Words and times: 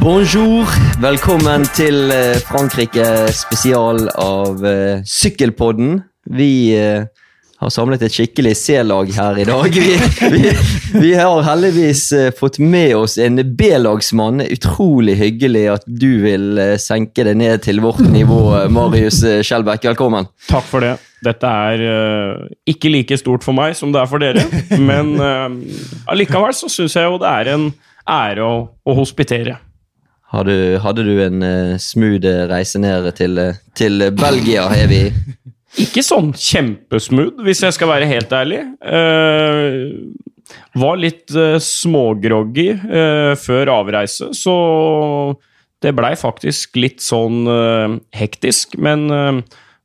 Bonjour. 0.00 0.64
Velkommen 0.96 1.66
til 1.76 2.08
eh, 2.08 2.38
Frankrike 2.48 3.04
spesial 3.36 4.06
av 4.16 4.62
uh, 4.64 5.02
Sykkelpodden. 5.04 5.98
Vi 6.32 6.72
uh, 6.72 7.04
har 7.60 7.72
samlet 7.74 8.06
et 8.06 8.16
skikkelig 8.16 8.54
C-lag 8.56 9.12
her 9.12 9.42
i 9.42 9.44
dag. 9.44 9.76
Vi, 9.76 9.98
vi, 10.32 10.54
vi 11.04 11.12
har 11.20 11.44
heldigvis 11.44 12.06
uh, 12.16 12.30
fått 12.32 12.56
med 12.64 12.96
oss 12.96 13.18
en 13.20 13.44
B-lagsmann. 13.44 14.40
Utrolig 14.48 15.18
hyggelig 15.20 15.66
at 15.76 15.84
du 15.84 16.08
vil 16.24 16.64
senke 16.80 17.28
det 17.28 17.36
ned 17.36 17.60
til 17.68 17.84
vårt 17.84 18.00
nivå, 18.00 18.40
Marius 18.72 19.20
Skjelbæk. 19.44 19.84
Velkommen. 19.92 20.32
Takk 20.48 20.68
for 20.72 20.80
det. 20.80 20.96
Dette 21.20 21.44
er 21.68 21.88
ikke 22.64 22.88
like 22.88 23.20
stort 23.20 23.44
for 23.44 23.52
meg 23.52 23.76
som 23.76 23.92
det 23.92 24.00
er 24.00 24.08
for 24.08 24.24
dere, 24.24 24.48
men 24.80 25.18
allikevel 26.08 26.56
så 26.56 26.72
syns 26.72 26.96
jeg 26.96 27.04
jo 27.04 27.20
det 27.20 27.28
er 27.28 27.58
en 27.58 27.74
ære 28.08 28.46
å, 28.48 28.62
å 28.80 28.96
hospitere. 28.96 29.60
Har 30.30 30.46
du, 30.46 30.78
hadde 30.78 31.04
du 31.06 31.14
en 31.24 31.42
uh, 31.42 31.76
smooth 31.82 32.26
reise 32.50 32.78
ned 32.78 33.08
til, 33.18 33.38
eh, 33.42 33.60
til 33.74 34.06
Belgia, 34.14 34.68
er 34.70 34.90
vi? 34.90 35.02
Ikke 35.84 36.02
sånn 36.06 36.32
kjempesmooth, 36.34 37.42
hvis 37.46 37.62
jeg 37.66 37.74
skal 37.74 37.90
være 37.90 38.08
helt 38.10 38.32
ærlig. 38.34 38.62
Uh, 38.82 40.10
var 40.78 40.98
litt 41.02 41.30
uh, 41.34 41.58
smågroggy 41.62 42.72
uh, 42.78 43.34
før 43.38 43.74
avreise, 43.80 44.30
så 44.38 44.56
det 45.80 45.94
blei 45.96 46.12
faktisk 46.18 46.76
litt 46.80 47.00
sånn 47.04 47.44
eh, 47.48 47.96
hektisk. 48.16 48.76
Men 48.80 49.06
eh, 49.14 49.40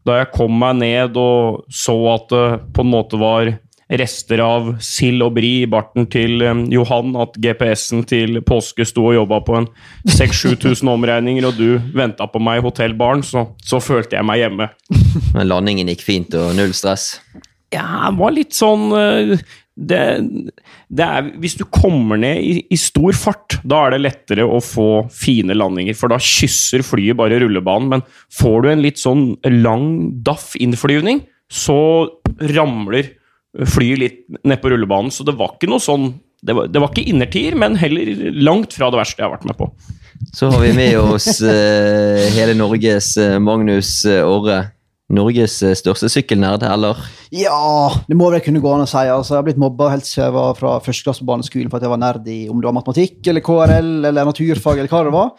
da 0.06 0.20
jeg 0.22 0.34
kom 0.36 0.58
meg 0.60 0.80
ned 0.82 1.20
og 1.20 1.64
så 1.74 1.96
at 2.14 2.28
det 2.34 2.46
på 2.76 2.86
en 2.86 2.92
måte 2.92 3.20
var 3.22 3.56
rester 3.90 4.42
av 4.42 4.72
sild 4.84 5.22
og 5.22 5.36
bri 5.38 5.52
i 5.62 5.70
barten 5.70 6.08
til 6.12 6.42
eh, 6.42 6.62
Johan, 6.74 7.14
at 7.22 7.38
GPS-en 7.42 8.06
til 8.10 8.40
påske 8.46 8.86
sto 8.88 9.06
og 9.12 9.18
jobba 9.20 9.42
på 9.46 9.60
en 9.60 9.68
6000-7000 10.10 10.94
omregninger, 10.96 11.46
og 11.46 11.60
du 11.60 11.78
venta 11.98 12.28
på 12.30 12.42
meg 12.42 12.62
i 12.62 12.66
hotellbaren, 12.66 13.22
så, 13.26 13.48
så 13.62 13.82
følte 13.84 14.18
jeg 14.18 14.28
meg 14.28 14.42
hjemme. 14.42 14.72
Men 15.36 15.52
landingen 15.52 15.92
gikk 15.94 16.06
fint 16.06 16.40
og 16.40 16.56
null 16.58 16.74
stress. 16.78 17.14
Ja, 17.74 18.08
det 18.10 18.18
var 18.22 18.34
litt 18.34 18.56
sånn 18.56 18.90
eh, 18.96 19.36
det, 19.76 20.02
det 20.88 21.04
er, 21.04 21.26
Hvis 21.44 21.58
du 21.60 21.66
kommer 21.68 22.20
ned 22.22 22.40
i, 22.40 22.54
i 22.72 22.78
stor 22.80 23.12
fart, 23.18 23.58
da 23.68 23.82
er 23.84 23.96
det 23.96 24.04
lettere 24.06 24.46
å 24.48 24.62
få 24.64 25.06
fine 25.14 25.58
landinger, 25.58 25.98
for 26.00 26.14
da 26.14 26.20
kysser 26.22 26.86
flyet 26.86 27.20
bare 27.20 27.42
rullebanen. 27.44 27.92
Men 27.92 28.06
får 28.34 28.64
du 28.64 28.72
en 28.72 28.86
litt 28.86 29.02
sånn 29.02 29.28
lang 29.60 29.90
daff 30.26 30.54
innflyvning, 30.62 31.26
så 31.52 31.78
ramler 32.56 33.12
flyet 33.64 34.02
litt 34.02 34.22
ned 34.44 34.62
på 34.62 34.72
rullebanen. 34.74 35.14
Så 35.14 35.26
det 35.28 35.38
var 35.40 35.56
ikke 35.56 35.72
noe 35.72 35.84
sånn 35.84 36.14
det 36.46 36.54
var, 36.54 36.68
det 36.70 36.82
var 36.82 36.92
ikke 36.92 37.10
innertier, 37.10 37.56
men 37.58 37.78
heller 37.80 38.12
langt 38.46 38.76
fra 38.78 38.92
det 38.94 39.00
verste 39.00 39.18
jeg 39.18 39.26
har 39.26 39.34
vært 39.34 39.48
med 39.50 39.58
på. 39.58 39.70
Så 40.36 40.52
har 40.52 40.62
vi 40.62 40.74
med 40.78 40.98
oss 41.00 41.40
uh, 41.42 42.22
hele 42.36 42.54
Norges 42.58 43.16
eh, 43.18 43.38
Magnus 43.42 43.98
Åre. 44.06 44.26
Orre. 44.30 44.60
Norges 45.14 45.60
eh, 45.62 45.76
største 45.78 46.08
sykkelnerd, 46.10 46.64
eller? 46.66 46.98
Ja, 47.36 47.92
det 48.08 48.16
må 48.18 48.32
vel 48.34 48.42
kunne 48.42 48.62
gå 48.64 48.72
an 48.74 48.86
å 48.86 48.88
si. 48.90 49.04
Altså, 49.04 49.36
jeg 49.36 49.38
har 49.38 49.46
blitt 49.46 49.62
mobba 49.62 49.92
helt 49.94 50.08
siden 50.08 50.26
jeg 50.26 50.34
var 50.34 50.58
fra 50.58 50.72
første 50.82 51.06
klasse 51.06 51.22
på 51.22 51.30
barneskolen 51.30 51.70
for 51.70 51.78
at 51.78 51.86
jeg 51.86 51.94
var 51.94 52.02
nerd 52.02 52.30
i 52.32 52.38
om 52.50 52.58
det 52.58 52.66
var 52.66 52.78
matematikk 52.80 53.30
eller 53.30 53.44
KRL 53.46 54.10
eller 54.10 54.30
naturfag 54.32 54.82
eller 54.82 54.90
hva 54.90 55.04
det 55.06 55.14
var. 55.14 55.30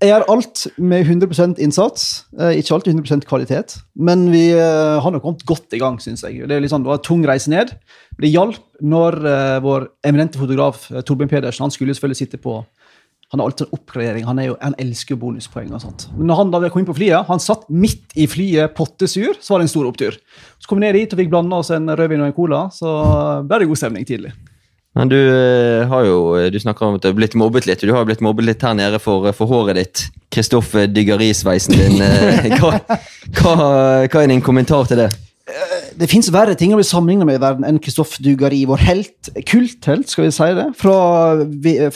Jeg 0.00 0.08
gjør 0.08 0.24
alt 0.32 0.64
med 0.80 1.04
100 1.04 1.60
innsats, 1.62 2.06
eh, 2.38 2.56
ikke 2.62 2.78
alltid 2.78 2.96
100% 2.96 3.28
kvalitet. 3.28 3.76
Men 4.00 4.24
vi 4.32 4.46
eh, 4.56 4.96
har 5.04 5.12
nok 5.12 5.26
kommet 5.26 5.44
godt 5.48 5.76
i 5.76 5.82
gang, 5.82 6.00
syns 6.00 6.24
jeg. 6.24 6.48
Det, 6.48 6.62
sånn, 6.72 6.86
det 6.86 6.94
var 6.94 7.02
en 7.02 7.08
tung 7.10 7.26
reise 7.28 7.52
ned. 7.52 7.76
Det 8.16 8.32
hjalp 8.32 8.64
når 8.82 9.14
vår 9.62 9.84
eminente 10.08 10.40
fotograf 10.40 10.88
Torbjørn 11.06 11.30
Pedersen 11.30 11.62
han 11.68 11.72
skulle 11.72 11.94
selvfølgelig 11.94 12.18
sitte 12.18 12.40
på 12.42 12.56
han 13.32 13.40
har 13.40 13.48
alltid 13.48 13.64
en 13.66 13.78
oppgradering. 13.78 14.24
Han, 14.28 14.38
er 14.42 14.50
jo, 14.50 14.54
han 14.60 14.74
elsker 14.82 15.14
jo 15.14 15.20
bonuspoeng. 15.22 15.70
og 15.72 15.80
sånt. 15.80 16.02
Men 16.18 16.28
når 16.28 16.36
han 16.42 16.50
da 16.52 16.58
kom 16.68 16.82
inn 16.82 16.88
på 16.90 16.96
flyet, 16.98 17.24
han 17.30 17.40
satt 17.40 17.64
midt 17.72 18.12
i 18.20 18.26
flyet 18.28 18.74
pottesur, 18.76 19.38
så 19.40 19.54
var 19.54 19.62
det 19.62 19.70
en 19.70 19.72
stor 19.72 19.88
opptur. 19.88 20.18
Så 20.60 20.68
kom 20.68 20.82
vi 20.82 20.84
ned 20.84 20.98
dit 21.00 21.14
og 21.16 21.22
fikk 21.22 21.30
blanda 21.32 21.62
oss 21.64 21.72
en 21.72 21.88
rødvin 21.88 22.20
og 22.20 22.28
en 22.28 22.36
cola, 22.36 22.66
så 22.76 22.92
ble 23.48 23.62
det 23.62 23.70
god 23.72 23.80
stemning 23.80 24.04
tidlig. 24.04 24.34
Men 24.92 25.08
du 25.08 25.16
eh, 25.16 25.86
har 25.88 26.04
jo 26.04 26.16
Du 26.52 26.58
snakker 26.60 26.84
om 26.84 26.98
at 26.98 27.00
du 27.00 27.08
har 27.08 27.16
blitt 27.16 27.32
mobbet 27.40 27.64
litt. 27.64 27.80
Du 27.80 27.94
har 27.94 28.02
jo 28.04 28.10
blitt 28.10 28.20
mobbet 28.20 28.44
litt 28.44 28.60
her 28.68 28.76
nede 28.76 29.00
for, 29.00 29.24
for 29.32 29.48
håret 29.48 29.78
ditt. 29.80 30.02
Kristoffer 30.28 30.84
Dyggerisveisen 30.92 31.72
din. 31.78 32.02
eh, 32.04 32.52
Hva, 32.60 32.74
hva, 33.40 33.54
hva 34.04 34.20
er 34.26 34.28
din 34.28 34.44
kommentar 34.44 34.84
til 34.92 35.06
det? 35.06 35.08
Det 35.98 36.08
fins 36.10 36.28
verre 36.32 36.54
ting 36.58 36.72
å 36.74 36.78
bli 36.78 36.86
sammenligna 36.86 37.26
med 37.28 37.38
i 37.38 37.42
verden 37.42 37.66
enn 37.68 37.80
Christophe 37.82 38.22
Dugari, 38.24 38.62
vår 38.68 38.82
helt, 38.86 39.30
kulthelt, 39.48 40.10
skal 40.10 40.26
vi 40.26 40.32
si 40.34 40.48
det, 40.56 40.68
fra 40.78 40.96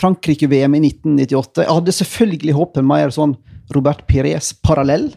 Frankrike-VM 0.01 0.77
i 0.79 0.83
1998. 0.89 1.65
Jeg 1.65 1.77
hadde 1.79 1.97
selvfølgelig 1.99 2.57
håpet 2.57 2.87
mer 2.87 3.15
sånn 3.15 3.37
Robert 3.75 4.05
Pires-parallell, 4.11 5.09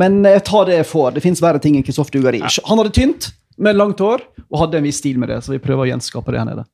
men 0.00 0.20
jeg 0.26 0.44
tar 0.46 0.68
det 0.68 0.78
jeg 0.78 0.88
får. 0.90 1.16
Det 1.16 1.24
fins 1.24 1.42
verre 1.42 1.62
ting 1.62 1.78
enn 1.78 1.86
Christophe 1.86 2.14
Dugari. 2.14 2.42
Han 2.42 2.82
hadde 2.82 2.94
tynt, 2.96 3.32
med 3.60 3.76
langt 3.76 4.00
hår, 4.00 4.22
og 4.48 4.62
hadde 4.62 4.78
en 4.80 4.86
viss 4.86 5.00
stil 5.02 5.18
med 5.20 5.28
det, 5.32 5.42
så 5.44 5.52
vi 5.52 5.62
prøver 5.62 5.84
å 5.84 5.90
gjenskape 5.90 6.32
det 6.32 6.40
her 6.40 6.48
nede. 6.48 6.64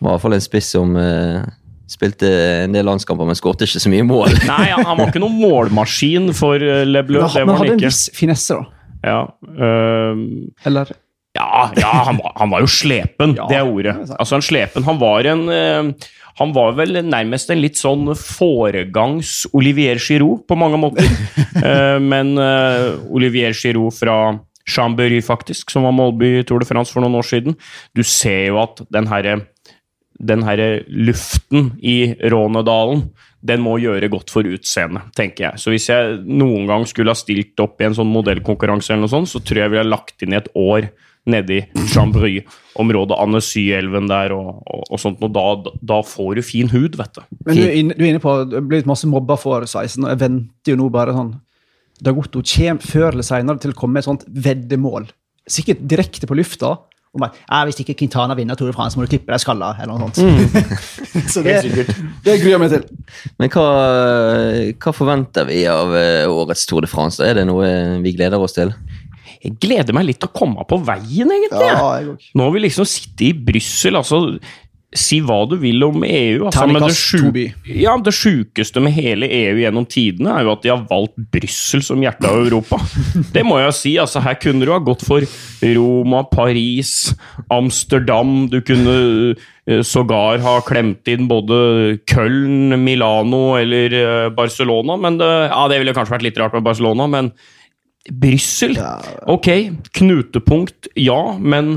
Var 0.00 0.06
i 0.08 0.14
hvert 0.14 0.22
fall 0.22 0.36
en 0.36 0.44
spiss 0.44 0.68
som 0.76 0.92
uh... 0.96 1.42
spilte 1.90 2.28
en 2.64 2.76
del 2.76 2.86
landskamper, 2.86 3.26
men 3.26 3.38
skåret 3.38 3.64
ikke 3.66 3.82
så 3.82 3.90
mye 3.90 4.04
mål. 4.06 4.36
Nei, 4.46 4.68
han 4.70 4.86
han 4.86 5.00
var 5.00 5.10
ikke 5.10 5.22
noen 5.24 5.40
målmaskin 5.40 6.30
for 6.38 6.62
eh, 6.62 6.84
Le 6.86 7.02
Bleu. 7.06 7.24
Men, 7.24 7.32
han, 7.34 7.48
men 7.48 7.50
var 7.50 7.64
hadde 7.64 7.78
en 7.78 7.82
viss 7.88 8.04
finesse, 8.14 8.56
da. 8.60 8.79
Ja, 9.06 9.20
Uh, 9.40 10.16
Eller 10.66 10.90
Ja, 11.36 11.70
ja 11.76 11.90
han, 12.06 12.18
var, 12.20 12.32
han 12.36 12.50
var 12.52 12.64
jo 12.64 12.70
slepen, 12.70 13.36
Ja, 13.38 13.46
det 13.50 13.58
er 13.60 13.68
ordet. 13.68 13.94
Altså 14.18 14.38
en 14.38 14.44
slepen, 14.44 14.84
Han 14.84 15.00
var 15.00 15.28
en 15.30 15.46
Han 16.40 16.52
var 16.56 16.76
vel 16.78 17.00
nærmest 17.04 17.50
en 17.52 17.60
litt 17.60 17.80
sånn 17.80 18.12
foregangs 18.16 19.46
Olivier 19.56 20.00
Giroud 20.00 20.46
på 20.48 20.56
mange 20.56 20.78
måter. 20.80 21.08
Eh, 21.60 21.98
men 22.12 22.32
eh, 22.40 22.94
Olivier 23.12 23.52
Giroud 23.52 23.92
fra 23.92 24.38
Chambéry, 24.70 25.18
faktisk, 25.20 25.72
som 25.72 25.84
var 25.84 25.92
Målby 25.92 26.30
i 26.38 26.44
Tour 26.48 26.62
de 26.62 26.68
France 26.68 26.94
for 26.94 27.04
noen 27.04 27.18
år 27.18 27.26
siden. 27.26 27.58
Du 27.96 28.00
ser 28.06 28.46
jo 28.52 28.60
at 28.62 28.80
den 28.94 29.10
herre 29.10 29.40
den 30.20 30.44
her 30.44 30.60
luften 30.86 31.74
i 31.80 32.14
Rånedalen, 32.20 33.08
den 33.40 33.62
må 33.64 33.78
gjøre 33.80 34.10
godt 34.12 34.32
for 34.32 34.44
utseendet, 34.44 35.12
tenker 35.16 35.46
jeg. 35.46 35.60
Så 35.62 35.72
hvis 35.72 35.88
jeg 35.88 36.18
noen 36.28 36.66
gang 36.68 36.84
skulle 36.88 37.14
ha 37.14 37.18
stilt 37.18 37.60
opp 37.62 37.80
i 37.80 37.86
en 37.88 37.96
sånn 37.96 38.10
modellkonkurranse, 38.12 38.92
eller 38.92 39.06
noe 39.06 39.12
sånt, 39.12 39.30
så 39.32 39.40
tror 39.40 39.62
jeg 39.62 39.66
jeg 39.66 39.74
ville 39.74 39.86
ha 39.86 39.92
lagt 39.94 40.24
inn 40.24 40.34
i 40.34 40.40
et 40.40 40.50
år 40.58 40.90
nedi 41.30 41.60
Chambry-området, 41.92 43.16
Annecy-elven 43.20 44.08
der 44.10 44.34
og, 44.36 44.62
og, 44.64 44.84
og 44.88 45.00
sånt, 45.00 45.20
og 45.24 45.32
da, 45.36 45.74
da 45.92 46.00
får 46.06 46.38
du 46.38 46.42
fin 46.44 46.70
hud, 46.72 46.96
vet 47.00 47.16
du. 47.16 47.22
Men 47.46 47.58
du 47.58 47.62
er, 47.64 47.76
inne, 47.76 47.96
du 47.96 48.04
er 48.04 48.12
inne 48.14 48.22
på 48.24 48.34
at 48.42 48.56
er 48.56 48.66
blitt 48.66 48.88
masse 48.88 49.08
mobba 49.08 49.36
for 49.40 49.66
16, 49.66 50.02
og 50.04 50.12
jeg 50.12 50.22
venter 50.22 50.74
jo 50.74 50.80
nå 50.80 50.90
bare 50.92 51.16
sånn 51.16 51.36
Dagotto 52.00 52.40
kommer 52.40 52.80
før 52.80 53.10
eller 53.10 53.26
senere 53.26 53.60
til 53.60 53.74
å 53.74 53.76
komme 53.76 53.98
med 53.98 54.00
et 54.00 54.06
sånt 54.06 54.22
veddemål. 54.32 55.10
Sikkert 55.52 55.82
direkte 55.84 56.24
på 56.24 56.38
lufta. 56.38 56.78
Om 57.10 57.24
at 57.26 57.34
'Hvis 57.66 57.80
ikke 57.82 57.96
Quintana 57.98 58.36
vinner 58.38 58.54
Tour 58.54 58.70
de 58.70 58.72
France, 58.72 58.96
må 58.96 59.02
du 59.02 59.10
klippe 59.10 59.32
deg 59.32 59.42
skalla.' 59.42 59.74
eller 59.82 59.98
noe 59.98 60.12
sånt. 60.14 60.20
Så 61.32 61.42
det, 61.42 61.56
er 61.56 61.64
sikkert. 61.66 61.90
det 62.24 62.36
gruer 62.38 62.54
jeg 62.54 62.60
meg 62.62 62.70
til. 62.70 62.84
Men 63.40 63.50
hva, 63.50 63.66
hva 64.78 64.92
forventer 64.94 65.48
vi 65.48 65.64
av 65.66 65.90
eh, 65.98 66.30
årets 66.30 66.66
Tour 66.70 66.86
de 66.86 66.90
France? 66.90 67.18
Er 67.24 67.40
det 67.40 67.48
noe 67.50 67.66
vi 68.04 68.14
gleder 68.14 68.38
oss 68.38 68.54
til? 68.54 68.70
Jeg 69.40 69.56
gleder 69.58 69.96
meg 69.96 70.06
litt 70.06 70.20
til 70.22 70.30
å 70.30 70.36
komme 70.36 70.62
på 70.68 70.78
veien, 70.86 71.30
egentlig. 71.32 71.66
Ja, 71.66 71.98
jeg. 71.98 72.30
Nå 72.36 72.46
har 72.46 72.54
vi 72.54 72.62
liksom 72.62 72.86
sittet 72.86 73.26
i 73.26 73.34
Brussel, 73.34 73.98
altså 73.98 74.20
Si 74.90 75.20
hva 75.22 75.44
du 75.46 75.52
vil 75.62 75.84
om 75.86 76.02
EU. 76.02 76.46
Altså, 76.48 76.64
men 76.66 76.74
det, 76.74 76.88
Terningkast 76.88 77.02
sju- 77.12 77.20
to 77.22 77.30
by. 77.36 77.44
ja, 77.78 77.92
det 78.02 78.10
sjukeste 78.16 78.80
med 78.82 78.90
hele 78.96 79.28
EU 79.30 79.60
gjennom 79.60 79.84
tidene 79.86 80.32
er 80.34 80.42
jo 80.48 80.50
at 80.56 80.64
de 80.64 80.72
har 80.72 80.80
valgt 80.88 81.14
Brussel 81.30 81.84
som 81.86 82.02
hjertet 82.02 82.26
av 82.26 82.40
Europa. 82.42 82.80
Det 83.36 83.44
må 83.46 83.60
jeg 83.60 83.76
si. 83.78 83.92
altså 84.02 84.18
Her 84.24 84.34
kunne 84.42 84.66
du 84.66 84.72
ha 84.74 84.80
gått 84.82 85.04
for 85.06 85.22
Roma, 85.62 86.24
Paris, 86.32 87.12
Amsterdam. 87.54 88.48
Du 88.50 88.58
kunne 88.66 88.96
uh, 89.38 89.82
sågar 89.86 90.42
ha 90.42 90.56
klemt 90.66 91.06
inn 91.06 91.30
både 91.30 92.00
Köln, 92.10 92.74
Milano 92.82 93.54
eller 93.60 93.94
uh, 93.94 94.26
Barcelona. 94.34 94.98
Men 94.98 95.22
det, 95.22 95.30
ja, 95.52 95.62
det 95.70 95.78
ville 95.84 95.94
kanskje 95.94 96.16
vært 96.18 96.26
litt 96.26 96.42
rart 96.42 96.58
med 96.58 96.66
Barcelona, 96.66 97.06
men 97.14 97.30
Brussel 98.10 98.74
Ok, 99.30 99.46
knutepunkt, 99.94 100.88
ja, 100.98 101.36
men 101.38 101.76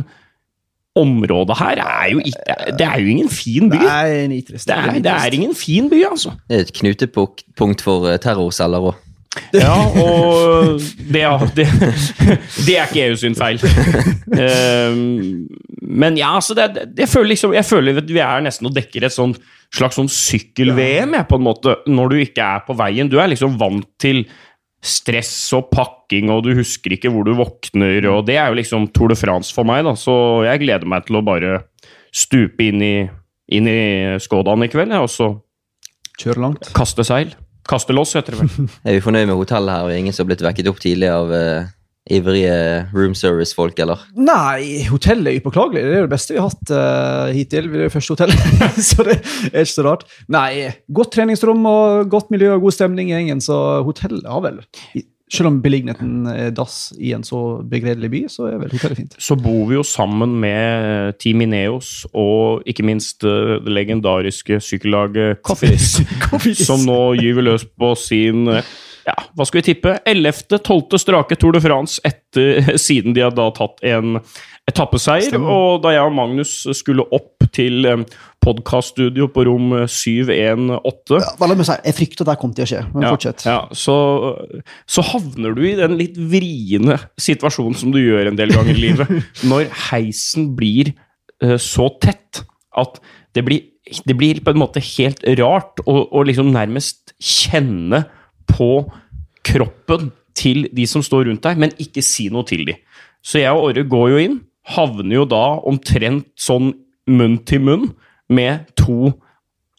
området 0.96 1.56
her 1.58 1.80
er 1.82 2.10
jo 2.12 2.20
ikke 2.22 2.58
Det 2.78 2.86
er 2.86 3.00
jo 3.02 3.08
ingen 3.16 3.30
fin 3.34 3.70
by. 3.72 3.80
Nei, 3.82 4.28
nitrist. 4.30 4.68
Det 4.70 4.76
er, 4.78 5.00
det 5.02 5.14
er 5.14 5.34
ingen 5.40 5.56
fin 5.58 5.90
by, 5.90 6.04
altså. 6.12 6.36
Det 6.50 6.60
er 6.60 6.68
et 6.68 6.74
knutepunkt 6.78 7.82
for 7.82 8.10
eh, 8.12 8.20
terrorceller 8.22 8.92
òg. 8.92 9.00
Ja, 9.58 9.74
og 9.98 10.78
det, 11.10 11.24
er- 11.26 11.48
det, 11.58 11.66
det 12.68 12.76
er 12.78 12.86
ikke 12.92 13.08
EU 13.08 13.16
sin 13.18 13.34
feil. 13.34 13.58
Ehm, 14.38 15.48
men 15.82 16.18
ja, 16.18 16.36
altså 16.38 16.54
det, 16.58 16.68
det, 16.76 16.86
jeg, 17.04 17.10
føler 17.10 17.32
liksom, 17.34 17.54
jeg 17.58 17.66
føler 17.66 17.98
at 18.02 18.10
vi 18.14 18.22
er 18.22 18.44
nesten 18.46 18.70
og 18.70 18.76
dekker 18.78 19.08
et 19.08 19.16
sånt 19.16 19.40
slags 19.74 19.98
sånn 19.98 20.10
sykkel-VM, 20.12 21.16
på 21.26 21.40
en 21.40 21.46
måte, 21.48 21.76
når 21.90 22.12
du 22.14 22.20
ikke 22.22 22.46
er 22.46 22.62
på 22.68 22.76
veien. 22.78 23.10
Du 23.10 23.18
er 23.18 23.32
liksom 23.32 23.56
vant 23.58 23.88
til 24.02 24.22
stress 24.84 25.32
og 25.56 25.70
pakking, 25.72 26.28
og 26.34 26.44
du 26.44 26.52
husker 26.58 26.96
ikke 26.96 27.12
hvor 27.14 27.24
du 27.28 27.32
våkner, 27.38 28.04
og 28.12 28.26
det 28.28 28.36
er 28.40 28.52
jo 28.52 28.58
liksom 28.60 28.90
Tour 28.92 29.14
de 29.14 29.18
France 29.20 29.56
for 29.56 29.68
meg, 29.68 29.86
da, 29.88 29.94
så 30.00 30.16
jeg 30.44 30.64
gleder 30.66 30.90
meg 30.92 31.06
til 31.08 31.20
å 31.22 31.24
bare 31.26 31.62
stupe 32.14 32.68
inn 32.68 32.84
i, 32.84 32.96
inn 33.56 33.70
i 33.72 33.80
Skådan 34.22 34.66
i 34.66 34.70
kveld, 34.72 34.92
jeg, 34.92 35.08
og 35.08 35.12
så 35.12 35.30
Kjøre 36.20 36.44
langt. 36.44 36.68
kaste 36.76 37.06
seil. 37.08 37.32
Kasteloss 37.64 38.12
heter 38.18 38.36
det 38.36 38.44
vel. 38.44 38.68
Er 38.86 38.98
vi 38.98 39.06
fornøyd 39.06 39.30
med 39.32 39.40
hotellet 39.40 39.72
her, 39.72 39.88
og 39.88 39.96
ingen 39.96 40.14
som 40.14 40.26
har 40.26 40.34
blitt 40.34 40.44
vekket 40.46 40.70
opp 40.74 40.82
tidlig 40.84 41.08
av 41.10 41.32
eh, 41.34 41.72
ivrige 42.12 42.56
room 42.92 43.14
service-folk, 43.16 43.78
eller? 43.80 44.02
Nei, 44.20 44.84
hotellet 44.90 45.32
er 45.32 45.40
upåklagelig. 45.40 45.86
Det 45.86 45.94
er 45.94 46.02
jo 46.02 46.10
det 46.10 46.12
beste 46.12 46.36
vi 46.36 46.42
har 46.42 46.52
hatt 46.52 46.74
uh, 46.76 47.32
hittil. 47.32 47.70
Vi 47.72 47.80
er 47.80 47.88
jo 47.88 47.94
første 47.94 48.18
hotellet, 48.18 48.60
så 48.90 49.08
det 49.08 49.18
er 49.22 49.64
ikke 49.64 49.72
så 49.72 49.88
rart. 49.88 50.06
Nei, 50.34 50.68
godt 50.92 51.14
treningsrom 51.16 51.64
og 51.70 52.12
godt 52.12 52.34
miljø 52.34 52.58
og 52.58 52.68
god 52.68 52.76
stemning 52.76 53.12
i 53.12 53.16
gjengen, 53.16 53.44
så 53.44 53.58
hotellet 53.88 54.28
har 54.28 54.44
vel 54.44 54.62
Selv 55.34 55.50
om 55.50 55.62
beliggenheten 55.64 56.28
er 56.30 56.52
dass 56.54 56.92
i 57.00 57.14
en 57.16 57.24
så 57.26 57.64
begredelig 57.66 58.12
by, 58.12 58.22
så 58.30 58.52
er 58.52 58.60
vel 58.62 58.76
hotellet 58.76 59.00
fint. 59.00 59.16
Så 59.18 59.40
bor 59.40 59.64
vi 59.72 59.80
jo 59.80 59.88
sammen 59.88 60.36
med 60.44 61.16
Team 61.24 61.42
Ineos 61.42 62.04
og 62.12 62.68
ikke 62.70 62.86
minst 62.86 63.24
eh, 63.24 63.58
det 63.64 63.74
legendariske 63.80 64.60
sykkellaget 64.62 65.40
Coffees, 65.48 66.02
som 66.68 66.84
nå 66.86 67.16
gyver 67.24 67.48
løs 67.48 67.66
på 67.66 67.96
sin 67.98 68.52
eh, 68.52 68.76
ja, 69.08 69.16
hva 69.36 69.46
skal 69.48 69.60
vi 69.62 69.68
tippe? 69.74 69.98
11.-12. 70.08 70.98
strake 71.02 71.38
Tour 71.40 71.56
de 71.56 71.62
France 71.64 72.02
etter, 72.08 72.64
siden 72.88 73.16
de 73.16 73.26
har 73.26 73.34
da 73.36 73.50
tatt 73.56 73.84
en 73.88 74.20
etappeseier. 74.70 75.28
Stemmer. 75.28 75.52
Og 75.52 75.82
da 75.84 75.92
jeg 75.92 76.08
og 76.08 76.16
Magnus 76.16 76.54
skulle 76.78 77.06
opp 77.16 77.44
til 77.54 77.88
eh, 77.90 78.06
podkaststudio 78.44 79.28
på 79.34 79.46
rom 79.48 79.74
718 79.92 81.20
Ja, 81.20 81.34
hva 81.40 81.50
la 81.50 81.58
meg 81.60 81.68
si, 81.68 81.76
jeg 81.84 81.98
frykter 81.98 82.28
det 82.28 82.38
kommer 82.42 82.58
til 82.58 82.66
å 82.66 82.70
skje, 82.72 82.82
men 82.94 83.08
fortsett. 83.12 83.46
ja, 83.48 83.60
så, 83.76 83.98
så 84.90 85.06
havner 85.14 85.56
du 85.58 85.64
i 85.68 85.76
den 85.80 85.98
litt 86.00 86.18
vriene 86.18 86.98
situasjonen 87.22 87.78
som 87.80 87.94
du 87.94 88.00
gjør 88.02 88.32
en 88.32 88.40
del 88.40 88.56
ganger 88.56 88.74
i 88.74 88.86
livet, 88.88 89.14
når 89.52 89.68
heisen 89.90 90.54
blir 90.58 90.94
eh, 91.44 91.60
så 91.62 91.92
tett 92.04 92.46
at 92.80 93.00
det 93.36 93.44
blir, 93.46 93.68
det 94.08 94.16
blir 94.18 94.42
på 94.46 94.54
en 94.54 94.64
måte 94.64 94.84
helt 94.96 95.24
rart 95.40 95.84
å, 95.86 96.06
å 96.08 96.26
liksom 96.28 96.54
nærmest 96.56 97.16
kjenne 97.20 98.06
på 98.54 98.70
kroppen 99.44 100.12
til 100.38 100.68
de 100.74 100.86
som 100.90 101.04
står 101.06 101.28
rundt 101.30 101.44
deg, 101.46 101.60
men 101.62 101.74
ikke 101.82 102.04
si 102.06 102.30
noe 102.34 102.46
til 102.48 102.66
dem. 102.70 102.80
Så 103.24 103.42
jeg 103.42 103.54
og 103.54 103.70
Orre 103.70 103.84
går 103.88 104.10
jo 104.14 104.24
inn, 104.24 104.40
havner 104.74 105.18
jo 105.22 105.28
da 105.30 105.44
omtrent 105.70 106.30
sånn 106.40 106.72
munn 107.12 107.38
til 107.48 107.64
munn 107.66 107.90
med 108.32 108.70
to 108.80 109.14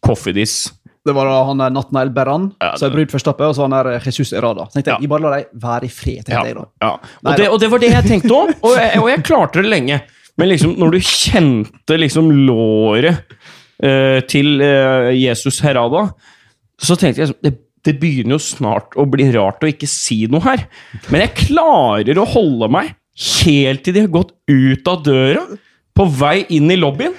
Coffeedis. 0.05 0.73
Det 1.05 1.12
var 1.12 1.29
da 1.29 1.41
han 1.44 1.61
Natnael 1.75 2.11
Berran, 2.17 2.47
Ja, 2.62 2.75
som 2.81 2.88
er 2.88 2.94
brud 2.97 3.11
for 3.12 3.21
Stappe, 3.21 3.44
og 3.44 3.56
så 3.56 3.67
han 3.67 3.75
der 3.76 3.99
Jesus 4.06 4.32
Errada. 4.32 4.65
Så 4.71 4.79
tenkte 4.79 4.94
jeg, 4.94 5.03
Ja. 5.05 5.09
bare 5.09 5.20
la 5.23 5.31
dem 5.37 5.61
være 5.61 5.85
i 5.85 5.88
fred. 5.93 6.25
tenkte 6.25 6.47
jeg 6.49 6.56
da. 6.56 6.65
Ja. 6.81 6.97
Nei 7.25 7.32
Og, 7.32 7.37
det, 7.38 7.49
og 7.49 7.61
det 7.61 7.70
var 7.70 7.79
det 7.79 7.91
jeg 7.91 8.05
tenkte 8.05 8.32
òg, 8.32 8.55
og, 8.62 8.79
og 9.03 9.09
jeg 9.11 9.25
klarte 9.25 9.62
det 9.62 9.69
lenge. 9.69 10.00
Men 10.38 10.49
liksom, 10.49 10.77
når 10.79 10.91
du 10.93 10.99
kjente 11.00 11.99
liksom 12.00 12.31
låret 12.49 13.20
uh, 13.85 14.20
til 14.27 14.61
uh, 14.62 15.12
Jesus 15.12 15.61
Herada, 15.61 16.09
så 16.81 16.97
tenkte 16.97 17.20
jeg 17.23 17.37
det, 17.43 17.53
det 17.84 17.96
begynner 18.00 18.38
jo 18.38 18.42
snart 18.42 18.96
å 18.96 19.06
bli 19.08 19.28
rart 19.34 19.64
å 19.64 19.70
ikke 19.70 19.88
si 19.90 20.25
noe 20.31 20.44
her. 20.44 20.64
Men 21.12 21.25
jeg 21.26 21.48
klarer 21.48 22.20
å 22.20 22.26
holde 22.28 22.70
meg 22.72 22.94
helt 23.44 23.84
til 23.84 23.96
de 23.96 24.04
har 24.06 24.12
gått 24.12 24.32
ut 24.50 24.90
av 24.90 25.04
døra, 25.06 25.44
på 25.94 26.06
vei 26.10 26.40
inn 26.56 26.72
i 26.72 26.78
lobbyen, 26.81 27.14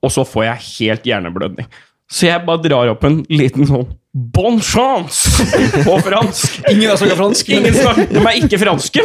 og 0.00 0.12
så 0.14 0.24
får 0.24 0.46
jeg 0.46 0.66
helt 0.70 1.08
hjerneblødning. 1.10 1.66
Så 2.10 2.26
jeg 2.26 2.42
bare 2.46 2.62
drar 2.64 2.90
opp 2.92 3.04
en 3.06 3.22
liten 3.30 3.68
sånn 3.68 3.88
Bon 4.10 4.56
chance! 4.58 5.30
På 5.86 6.00
fransk. 6.02 6.56
Ingen 6.72 6.96
snakker 6.98 7.14
fransk. 7.14 7.50
Ingen 7.54 7.76
snakker, 7.76 8.08
de 8.10 8.22
er 8.26 8.38
ikke 8.40 8.58
franske. 8.58 9.04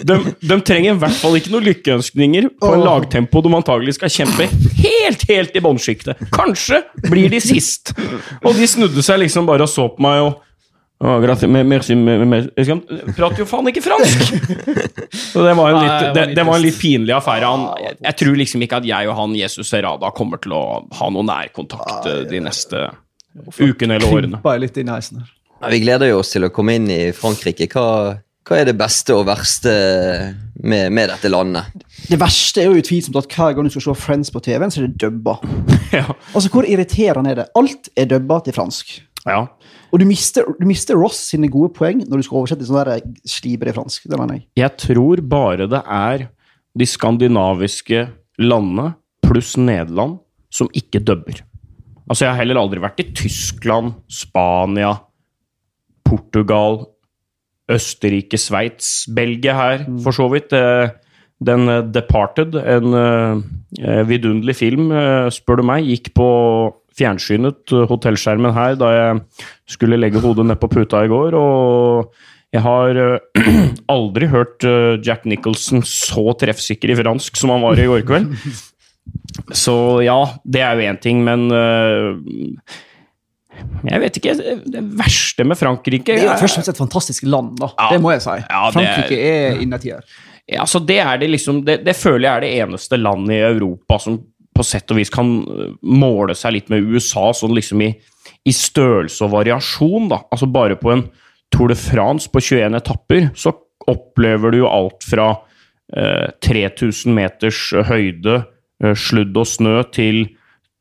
De, 0.00 0.16
de 0.40 0.56
trenger 0.64 0.94
i 0.94 1.00
hvert 1.02 1.18
fall 1.20 1.36
ikke 1.36 1.52
noen 1.52 1.66
lykkeønskninger 1.66 2.48
på 2.56 2.70
en 2.72 2.86
lagtempo 2.86 3.42
de 3.44 3.52
antagelig 3.58 3.98
skal 3.98 4.14
kjempe 4.14 4.48
helt, 4.80 5.26
helt 5.28 5.60
i 5.60 5.62
bånnsjiktet. 5.66 6.24
Kanskje 6.32 6.80
blir 7.04 7.28
de 7.28 7.42
sist. 7.44 7.92
Og 8.40 8.56
de 8.56 8.70
snudde 8.72 9.04
seg 9.04 9.20
liksom 9.26 9.44
bare 9.50 9.68
og 9.68 9.72
så 9.74 9.90
på 9.92 10.08
meg 10.08 10.24
og 10.24 10.40
me- 11.00 11.64
merci, 11.64 11.94
me- 11.94 12.24
me- 12.26 12.50
jeg 12.56 13.14
prater 13.14 13.38
jo 13.44 13.46
faen 13.46 13.68
ikke 13.70 13.82
fransk! 13.84 14.32
Så 15.32 15.44
det 15.46 15.54
var 15.56 15.70
en 15.70 15.78
litt, 15.84 16.14
det 16.16 16.24
det, 16.34 16.44
var 16.46 16.56
en 16.58 16.64
litt 16.64 16.78
pinlig 16.80 17.14
affære. 17.14 17.46
Han, 17.46 17.66
jeg, 17.84 17.96
jeg 18.02 18.16
tror 18.22 18.38
liksom 18.40 18.64
ikke 18.66 18.80
at 18.82 18.88
jeg 18.88 19.08
og 19.10 19.14
han 19.20 19.36
Jesus 19.38 19.70
Serrada 19.70 20.10
kommer 20.16 20.40
til 20.42 20.56
å 20.58 20.62
ha 20.98 21.10
noe 21.14 21.26
nærkontakt 21.28 22.08
eh, 22.10 22.24
de 22.30 22.40
neste 22.42 22.88
ukene 23.62 23.94
eller 24.00 24.10
årene. 24.10 24.40
Vi 25.70 25.80
gleder 25.84 26.10
jo 26.10 26.18
oss 26.22 26.30
til 26.34 26.46
å 26.46 26.50
komme 26.54 26.74
inn 26.78 26.90
i 26.90 27.00
Frankrike. 27.14 27.66
Hva, 27.70 27.86
hva 28.48 28.58
er 28.58 28.68
det 28.70 28.76
beste 28.78 29.14
og 29.14 29.24
verste 29.28 29.72
med, 30.62 30.90
med 30.94 31.10
dette 31.12 31.30
landet? 31.30 31.70
Det 32.08 32.18
verste 32.18 32.62
er 32.64 32.70
jo 32.72 32.78
utvilsomt 32.82 33.18
at 33.22 33.30
hver 33.38 33.54
gang 33.56 33.66
du 33.66 33.72
skal 33.74 33.86
se 33.88 33.94
Friends 34.02 34.30
på 34.34 34.42
TV-en, 34.42 34.70
så 34.74 34.82
er 34.82 34.90
det 34.90 34.98
dubba. 35.06 35.38
Ja. 35.88 36.04
Altså, 36.36 36.50
Hvor 36.52 36.66
irriterende 36.68 37.30
er 37.32 37.38
det? 37.40 37.46
Alt 37.56 37.88
er 37.96 38.10
dubba 38.10 38.42
til 38.44 38.52
fransk. 38.58 38.98
ja. 39.24 39.46
Og 39.92 40.02
du 40.02 40.04
mister, 40.08 40.44
du 40.58 40.66
mister 40.68 40.98
Ross 40.98 41.20
sine 41.30 41.48
gode 41.52 41.72
poeng 41.76 42.02
når 42.04 42.20
du 42.20 42.26
skal 42.26 42.42
oversette 42.42 42.66
sånn 42.68 42.80
der 42.84 43.04
slibre 43.28 43.72
fransk. 43.76 44.08
Det 44.10 44.18
mener 44.20 44.40
jeg. 44.40 44.46
Jeg 44.60 44.74
tror 44.84 45.22
bare 45.24 45.68
det 45.70 45.80
er 45.84 46.28
de 46.78 46.88
skandinaviske 46.88 48.04
landene 48.42 48.92
pluss 49.24 49.56
Nederland 49.58 50.18
som 50.52 50.68
ikke 50.76 51.00
dubber. 51.04 51.42
Altså, 52.08 52.24
jeg 52.24 52.32
har 52.32 52.40
heller 52.40 52.60
aldri 52.60 52.80
vært 52.80 53.02
i 53.02 53.08
Tyskland, 53.16 53.98
Spania, 54.08 54.94
Portugal, 56.08 56.86
Østerrike, 57.68 58.38
Sveits, 58.40 59.02
Belgia 59.12 59.56
her, 59.56 59.84
for 60.04 60.16
så 60.16 60.28
vidt. 60.32 60.54
Eh, 60.56 60.88
Den 61.38 61.68
eh, 61.70 61.84
Departed, 61.94 62.56
en 62.58 62.94
eh, 62.98 64.00
vidunderlig 64.08 64.56
film, 64.58 64.88
eh, 64.90 65.28
spør 65.30 65.60
du 65.60 65.68
meg, 65.68 65.86
gikk 65.86 66.08
på 66.18 66.26
fjernsynet, 66.98 67.60
eh, 67.72 67.84
hotellskjermen 67.90 68.52
her, 68.56 68.74
da 68.80 68.90
jeg 68.94 69.20
skulle 69.70 69.98
legge 70.00 70.20
hodet 70.24 70.46
ned 70.50 70.58
på 70.60 70.70
puta 70.72 71.04
i 71.06 71.10
går, 71.12 71.36
og 71.38 72.12
jeg 72.54 72.62
har 72.64 73.00
eh, 73.04 73.68
aldri 73.94 74.28
hørt 74.32 74.64
eh, 74.66 74.96
Jack 75.04 75.24
Nicholson 75.28 75.82
så 75.86 76.26
treffsikker 76.40 76.90
i 76.92 76.98
fransk 76.98 77.36
som 77.40 77.54
han 77.54 77.62
var 77.64 77.78
i 77.80 77.86
går 77.90 78.04
kveld. 78.08 78.34
Så 79.56 79.72
ja, 80.04 80.18
det 80.44 80.60
er 80.60 80.76
jo 80.76 80.84
én 80.90 80.98
ting, 81.00 81.22
men 81.24 81.46
Jeg 83.88 84.00
vet 84.02 84.18
ikke. 84.20 84.34
Det 84.68 84.82
verste 84.98 85.46
med 85.48 85.56
Frankrike 85.58 86.12
Det 86.18 86.26
er 86.26 86.26
jo 86.28 86.34
først 86.42 86.58
og 86.58 86.60
fremst 86.60 86.72
et 86.74 86.80
fantastisk 86.82 87.24
land, 87.24 87.54
da. 87.60 87.70
Ja. 87.78 87.86
Det 87.94 88.02
må 88.04 88.12
jeg 88.12 88.22
si. 88.26 88.34
Ja, 88.42 88.60
Frankrike 88.74 89.16
er- 89.18 89.54
er 89.54 89.62
innertier. 89.64 90.02
Ja, 90.48 90.60
altså 90.66 90.80
det 90.84 90.98
er 91.00 91.18
det 91.20 91.28
liksom 91.30 91.62
det, 91.64 91.78
det 91.84 91.96
føler 91.96 92.24
jeg 92.28 92.34
er 92.36 92.40
det 92.44 92.52
eneste 92.66 92.96
landet 93.00 93.34
i 93.36 93.40
Europa 93.48 93.98
som 94.00 94.18
på 94.58 94.66
sett 94.66 94.90
og 94.92 94.98
vis 95.00 95.12
kan 95.14 95.30
øh, 95.46 95.72
måle 95.86 96.36
seg 96.38 96.56
litt 96.56 96.72
med 96.72 96.86
USA, 96.90 97.30
sånn 97.36 97.56
liksom 97.56 97.82
i, 97.86 97.92
i 98.44 98.54
størrelse 98.54 99.24
og 99.26 99.34
variasjon, 99.38 100.10
da. 100.12 100.22
Altså 100.34 100.50
bare 100.50 100.78
på 100.80 100.92
en 100.94 101.06
Tour 101.54 101.70
de 101.72 101.78
France 101.80 102.28
på 102.28 102.42
21 102.44 102.76
etapper, 102.76 103.30
så 103.38 103.54
opplever 103.88 104.52
du 104.52 104.62
jo 104.62 104.68
alt 104.68 105.06
fra 105.08 105.30
eh, 105.96 106.28
3000 106.44 107.14
meters 107.16 107.62
høyde, 107.88 108.42
eh, 108.84 108.92
sludd 108.98 109.38
og 109.38 109.48
snø, 109.48 109.78
til 109.94 110.26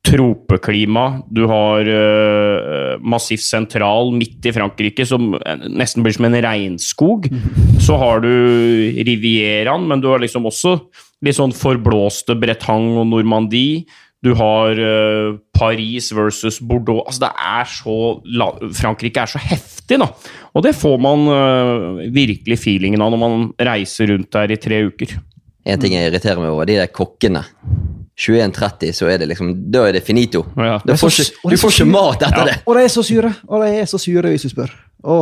tropeklima. 0.07 1.05
Du 1.31 1.45
har 1.49 1.87
eh, 1.91 2.99
Massif 2.99 3.41
Sentral 3.43 4.13
midt 4.15 4.45
i 4.47 4.53
Frankrike, 4.55 5.07
som 5.07 5.33
eh, 5.39 5.67
nesten 5.67 6.05
blir 6.05 6.15
som 6.15 6.27
en 6.29 6.39
regnskog. 6.43 7.27
Så 7.85 7.97
har 7.99 8.23
du 8.23 8.31
Rivieraen, 9.07 9.87
men 9.89 10.03
du 10.03 10.09
har 10.11 10.23
liksom 10.23 10.47
også 10.49 10.77
litt 11.25 11.37
sånn 11.37 11.53
forblåste 11.55 12.35
Bretagne 12.39 12.97
og 13.01 13.07
Normandie. 13.09 13.85
Du 14.25 14.31
har 14.37 14.77
uh, 14.81 15.37
Paris 15.53 16.09
versus 16.17 16.57
Bordeaux. 16.59 17.03
Altså, 17.05 17.27
det 17.27 17.31
er 17.37 17.69
så 17.69 17.95
la 18.37 18.47
Frankrike 18.75 19.21
er 19.23 19.29
så 19.29 19.41
heftig, 19.41 19.99
da. 20.01 20.07
Og 20.57 20.65
det 20.65 20.73
får 20.77 20.97
man 21.01 21.27
uh, 21.29 22.01
virkelig 22.13 22.57
feelingen 22.63 23.01
av 23.05 23.13
når 23.13 23.21
man 23.21 23.45
reiser 23.69 24.09
rundt 24.13 24.31
der 24.33 24.55
i 24.55 24.59
tre 24.61 24.81
uker. 24.89 25.13
En 25.67 25.79
ting 25.83 25.93
jeg 25.97 26.09
irriterer 26.09 26.39
meg 26.41 26.49
over, 26.53 26.65
de 26.69 26.79
der 26.79 26.89
kokkene. 26.95 27.43
21.30, 28.17 28.95
så 28.97 29.05
er 29.11 29.19
det 29.21 29.27
liksom 29.29 29.51
Da 29.69 29.83
er 29.85 29.93
det 29.93 30.01
finito. 30.07 30.41
Ja. 30.57 30.79
Du 30.81 30.95
får 30.97 31.11
ikke, 31.13 31.49
du 31.51 31.57
får 31.61 31.75
ikke 31.75 31.89
mat 31.91 32.23
etter 32.25 32.39
Ja. 32.39 32.45
det. 32.49 32.55
Og 32.65 32.73
de 32.79 32.85
er 32.87 32.89
så 32.89 33.03
sure! 33.05 33.29
Og 33.47 33.61
de 33.61 33.73
er 33.83 33.85
så 33.85 33.99
sure, 34.01 34.31
hvis 34.33 34.47
du 34.47 34.49
spør. 34.49 34.71
Å. 35.05 35.19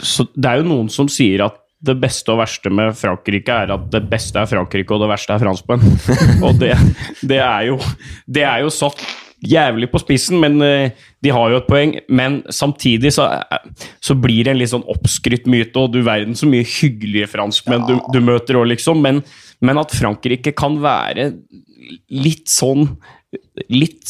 Så 0.00 0.24
det 0.32 0.48
er 0.48 0.62
jo 0.62 0.68
noen 0.70 0.88
som 0.88 1.10
sier 1.12 1.44
at 1.44 1.58
det 1.84 1.94
beste 2.02 2.32
og 2.34 2.40
verste 2.40 2.70
med 2.74 2.96
Frankrike 2.98 3.54
er 3.64 3.70
at 3.76 3.84
det 3.92 4.00
beste 4.10 4.40
er 4.42 4.48
Frankrike, 4.50 4.90
og 4.96 5.04
det 5.04 5.10
verste 5.12 5.36
er 5.36 5.42
franskmenn. 5.44 5.84
og 6.46 6.58
det, 6.58 6.72
det, 7.22 7.38
er 7.44 7.68
jo, 7.70 7.76
det 8.26 8.42
er 8.48 8.64
jo 8.64 8.72
satt 8.74 9.02
jævlig 9.46 9.86
på 9.92 10.00
spissen, 10.02 10.40
men 10.42 10.56
eh, 10.66 10.90
de 11.22 11.30
har 11.30 11.52
jo 11.52 11.60
et 11.60 11.68
poeng. 11.70 11.92
Men 12.10 12.40
samtidig 12.50 13.12
så, 13.14 13.28
er- 13.30 13.68
så 14.02 14.16
blir 14.18 14.42
det 14.48 14.56
en 14.56 14.58
litt 14.58 14.72
sånn 14.72 14.86
oppskrytt 14.90 15.46
myte, 15.46 15.78
og 15.78 15.92
du 15.94 16.00
verden 16.02 16.34
så 16.38 16.48
mye 16.50 16.66
hyggelige 16.66 17.30
franskmenn 17.30 17.86
du, 17.86 17.94
du 18.10 18.18
møter 18.26 18.58
òg, 18.58 18.66
liksom. 18.72 18.98
Men, 19.04 19.22
men 19.62 19.78
at 19.78 19.94
Frankrike 19.94 20.50
kan 20.58 20.80
være 20.82 21.30
litt 22.10 22.50
sånn 22.50 22.88
Litt, 23.68 24.06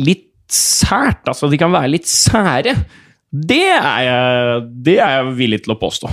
litt 0.00 0.28
sært. 0.52 1.26
Altså, 1.28 1.48
de 1.52 1.58
kan 1.60 1.72
være 1.74 1.90
litt 1.92 2.06
sære. 2.08 2.72
Det 3.32 3.58
er 3.68 3.98
jeg, 4.06 4.62
det 4.86 4.94
er 5.04 5.18
jeg 5.18 5.34
villig 5.36 5.58
til 5.66 5.74
å 5.74 5.76
påstå. 5.80 6.08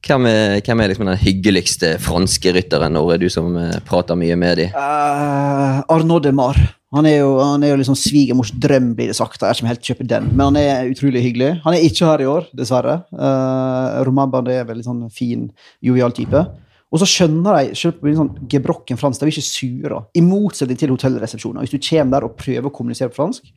Hvem 0.00 0.26
er, 0.30 0.58
hvem 0.64 0.80
er 0.80 0.90
liksom 0.90 1.08
den 1.10 1.20
hyggeligste 1.20 1.94
franske 2.00 2.54
rytteren, 2.56 2.96
Åre, 2.96 3.18
du 3.20 3.28
som 3.32 3.52
eh, 3.60 3.80
prater 3.84 4.16
mye 4.16 4.36
med 4.40 4.62
dem? 4.62 4.70
Uh, 4.72 5.82
Arnaud 5.92 6.24
Demar. 6.24 6.56
Han 6.96 7.06
er 7.06 7.20
jo, 7.20 7.34
jo 7.38 7.76
liksom 7.78 7.98
svigermors 7.98 8.50
drøm, 8.50 8.94
blir 8.98 9.12
det 9.12 9.18
sagt. 9.18 9.38
Jeg 9.38 9.46
er 9.46 9.58
ikke 9.58 9.68
helt 9.70 9.90
kjøper 9.90 10.08
den, 10.10 10.30
men 10.32 10.48
han 10.48 10.58
er 10.58 10.88
utrolig 10.90 11.22
hyggelig. 11.22 11.50
Han 11.66 11.76
er 11.76 11.84
ikke 11.86 12.08
her 12.08 12.24
i 12.24 12.30
år, 12.32 12.48
dessverre. 12.56 12.96
Uh, 13.12 14.00
Romain 14.08 14.32
Bardet 14.32 14.56
er 14.56 14.66
veldig 14.70 14.86
sånn 14.88 15.04
fin, 15.14 15.44
jovial 15.84 16.16
type. 16.16 16.42
Og 16.90 16.98
så 16.98 17.06
skjønner 17.06 17.60
de 17.60 17.76
selv 17.78 18.08
sånn 18.16 18.32
gebrokken 18.50 18.98
fransk, 18.98 19.20
de 19.20 19.28
er 19.28 19.34
ikke 19.34 19.46
sure. 19.46 20.00
I 20.16 20.24
motsetning 20.24 20.80
til 20.80 20.90
hotellresepsjoner. 20.96 21.62
Hvis 21.62 21.76
du 21.76 21.90
kommer 21.90 22.16
der 22.16 22.26
og 22.26 22.40
prøver 22.40 22.66
å 22.66 22.74
kommunisere 22.74 23.12
på 23.12 23.20
fransk, 23.20 23.52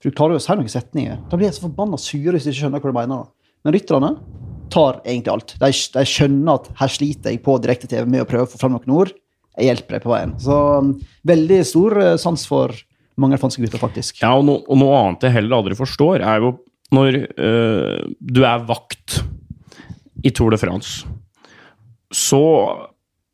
for 0.00 0.08
du 0.08 0.16
klarer 0.16 0.38
jo 0.38 0.40
å 0.40 0.46
si 0.46 0.56
noen 0.56 0.72
setninger, 0.72 1.18
da 1.28 1.36
blir 1.36 1.50
de 1.50 1.58
så 1.58 1.66
forbanna 1.66 1.98
sure 2.00 2.32
hvis 2.32 2.46
de 2.46 2.54
ikke 2.54 2.62
skjønner 2.62 2.80
hva 2.80 2.94
du 2.94 2.96
mener. 2.96 3.26
Men 3.66 3.76
rytterne 3.76 4.14
tar 4.72 5.00
egentlig 5.04 5.34
alt. 5.34 5.56
De, 5.60 5.70
de 5.70 6.04
skjønner 6.08 6.60
at 6.60 6.70
her 6.80 6.92
sliter 6.92 7.34
jeg 7.34 7.42
på 7.44 7.56
direkte-TV 7.62 8.06
med 8.08 8.24
å 8.24 8.28
prøve 8.28 8.48
å 8.48 8.50
få 8.50 8.60
fram 8.60 8.76
noen 8.76 8.96
ord. 9.02 9.12
Jeg 9.58 9.70
hjelper 9.70 9.98
deg 9.98 10.04
på 10.06 10.12
veien. 10.14 10.34
Så 10.40 10.56
um, 10.80 10.94
veldig 11.28 11.60
stor 11.68 11.98
uh, 11.98 12.14
sans 12.20 12.46
for 12.48 12.74
mange 13.20 13.38
franske 13.40 13.62
gutter, 13.62 13.80
faktisk. 13.82 14.22
Ja, 14.22 14.32
og, 14.38 14.46
no, 14.48 14.60
og, 14.64 14.78
noe 14.80 15.00
annet 15.00 15.26
jeg 15.26 15.36
heller 15.36 15.60
aldri 15.60 15.76
forstår, 15.78 16.24
er 16.24 16.44
jo 16.44 16.54
når 16.90 17.18
øh, 17.38 17.98
du 18.18 18.40
er 18.42 18.64
vakt 18.66 19.20
i 20.26 20.32
Tour 20.34 20.50
de 20.50 20.58
France, 20.58 21.04
så 22.10 22.40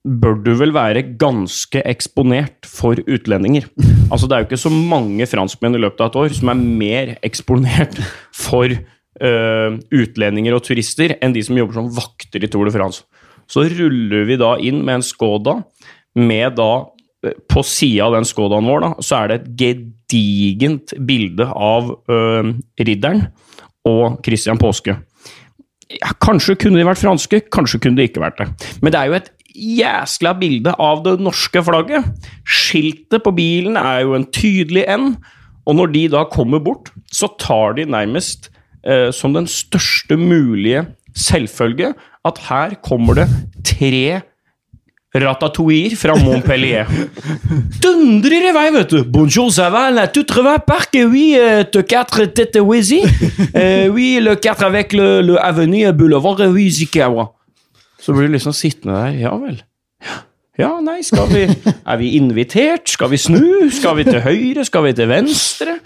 bør 0.06 0.36
du 0.44 0.52
vel 0.60 0.74
være 0.76 1.02
ganske 1.18 1.80
eksponert 1.88 2.68
for 2.68 3.00
utlendinger. 3.06 3.68
Altså, 4.06 4.28
det 4.30 4.36
er 4.36 4.42
jo 4.44 4.46
ikke 4.46 4.60
så 4.62 4.70
mange 4.70 5.26
franskmenn 5.26 5.74
i 5.74 5.80
løpet 5.82 5.98
av 6.04 6.12
et 6.12 6.16
år 6.20 6.34
som 6.36 6.50
er 6.52 6.60
mer 6.62 7.08
eksponert 7.26 7.96
for 8.30 8.70
uh, 9.22 9.76
utlendinger 9.94 10.56
og 10.56 10.64
turister 10.66 11.16
enn 11.20 11.34
de 11.36 11.44
som 11.44 11.58
jobber 11.58 11.78
som 11.78 11.88
vakter 11.96 12.44
i 12.44 12.50
Tour 12.50 12.68
de 12.68 12.74
France. 12.74 13.04
Så 13.50 13.64
ruller 13.70 14.26
vi 14.28 14.38
da 14.40 14.56
inn 14.58 14.82
med 14.84 15.00
en 15.00 15.06
Skoda, 15.06 15.60
med 16.16 16.56
da 16.58 16.70
uh, 16.86 17.34
På 17.50 17.62
sida 17.66 18.06
av 18.06 18.16
den 18.16 18.26
Skodaen 18.28 18.68
vår 18.68 18.84
da, 18.84 18.90
så 19.02 19.22
er 19.22 19.28
det 19.30 19.36
et 19.36 19.48
gedigent 19.62 20.94
bilde 21.08 21.48
av 21.48 21.90
uh, 22.10 22.52
ridderen 22.78 23.26
og 23.86 24.20
Christian 24.26 24.60
Påske. 24.60 24.96
Ja, 25.86 26.10
kanskje 26.22 26.56
kunne 26.58 26.80
de 26.80 26.86
vært 26.86 27.02
franske, 27.02 27.40
kanskje 27.54 27.80
kunne 27.82 28.00
de 28.00 28.08
ikke 28.08 28.22
vært 28.22 28.40
det. 28.40 28.48
Men 28.82 28.92
det 28.92 29.00
er 29.00 29.10
jo 29.10 29.18
et 29.20 29.32
jæskla 29.56 30.34
bilde 30.38 30.74
av 30.82 31.02
det 31.04 31.16
norske 31.22 31.62
flagget. 31.64 32.06
Skiltet 32.44 33.24
på 33.24 33.32
bilen 33.36 33.78
er 33.80 34.02
jo 34.04 34.16
en 34.18 34.26
tydelig 34.34 34.84
N, 34.90 35.14
og 35.66 35.78
når 35.78 35.92
de 35.94 36.04
da 36.12 36.24
kommer 36.30 36.62
bort, 36.62 36.92
så 37.12 37.30
tar 37.40 37.76
de 37.78 37.86
nærmest 37.88 38.50
eh, 38.86 39.10
som 39.12 39.34
den 39.34 39.48
største 39.50 40.16
mulige 40.16 40.86
selvfølge 41.16 41.92
at 42.26 42.40
her 42.48 42.78
kommer 42.82 43.20
det 43.20 43.28
tre 43.64 44.22
ratatouiller 45.16 45.96
fra 45.96 46.16
Montpellier. 46.20 46.88
Dundrer 47.82 48.50
i 48.50 48.52
vei, 48.52 48.66
vet 48.74 48.90
du! 48.90 48.98
Bonjour, 49.04 49.50
ça 49.52 49.70
va? 49.70 49.90
La 49.90 50.08
toute 50.08 50.34
va 50.44 50.58
parc? 50.58 50.92
Oui, 50.94 51.36
euh, 51.38 51.64
te 51.64 51.80
quatre 51.80 52.26
tete 52.26 52.60
wezi? 52.60 53.02
Euh, 53.56 53.88
oui, 53.88 54.18
le 54.20 54.34
quatre 54.36 54.64
avec 54.64 54.92
le, 54.92 55.22
le 55.22 55.38
avenue 55.42 55.90
boulevard, 55.92 56.40
oui, 56.40 56.70
zikawa. 56.70 57.32
Så 57.98 58.12
blir 58.12 58.28
du 58.28 58.34
liksom 58.34 58.52
sittende 58.52 58.94
der. 58.94 59.14
Ja 59.16 59.32
vel. 59.40 59.62
Ja, 60.58 60.74
nei, 60.80 61.00
skal 61.04 61.26
vi 61.32 61.46
Er 61.48 61.96
vi 61.96 62.16
invitert? 62.16 62.88
Skal 62.88 63.10
vi 63.10 63.18
snu? 63.20 63.70
Skal 63.72 63.96
vi 63.98 64.04
til 64.04 64.20
høyre? 64.20 64.64
Skal 64.64 64.84
vi 64.84 64.92
til 64.96 65.08
venstre? 65.08 65.78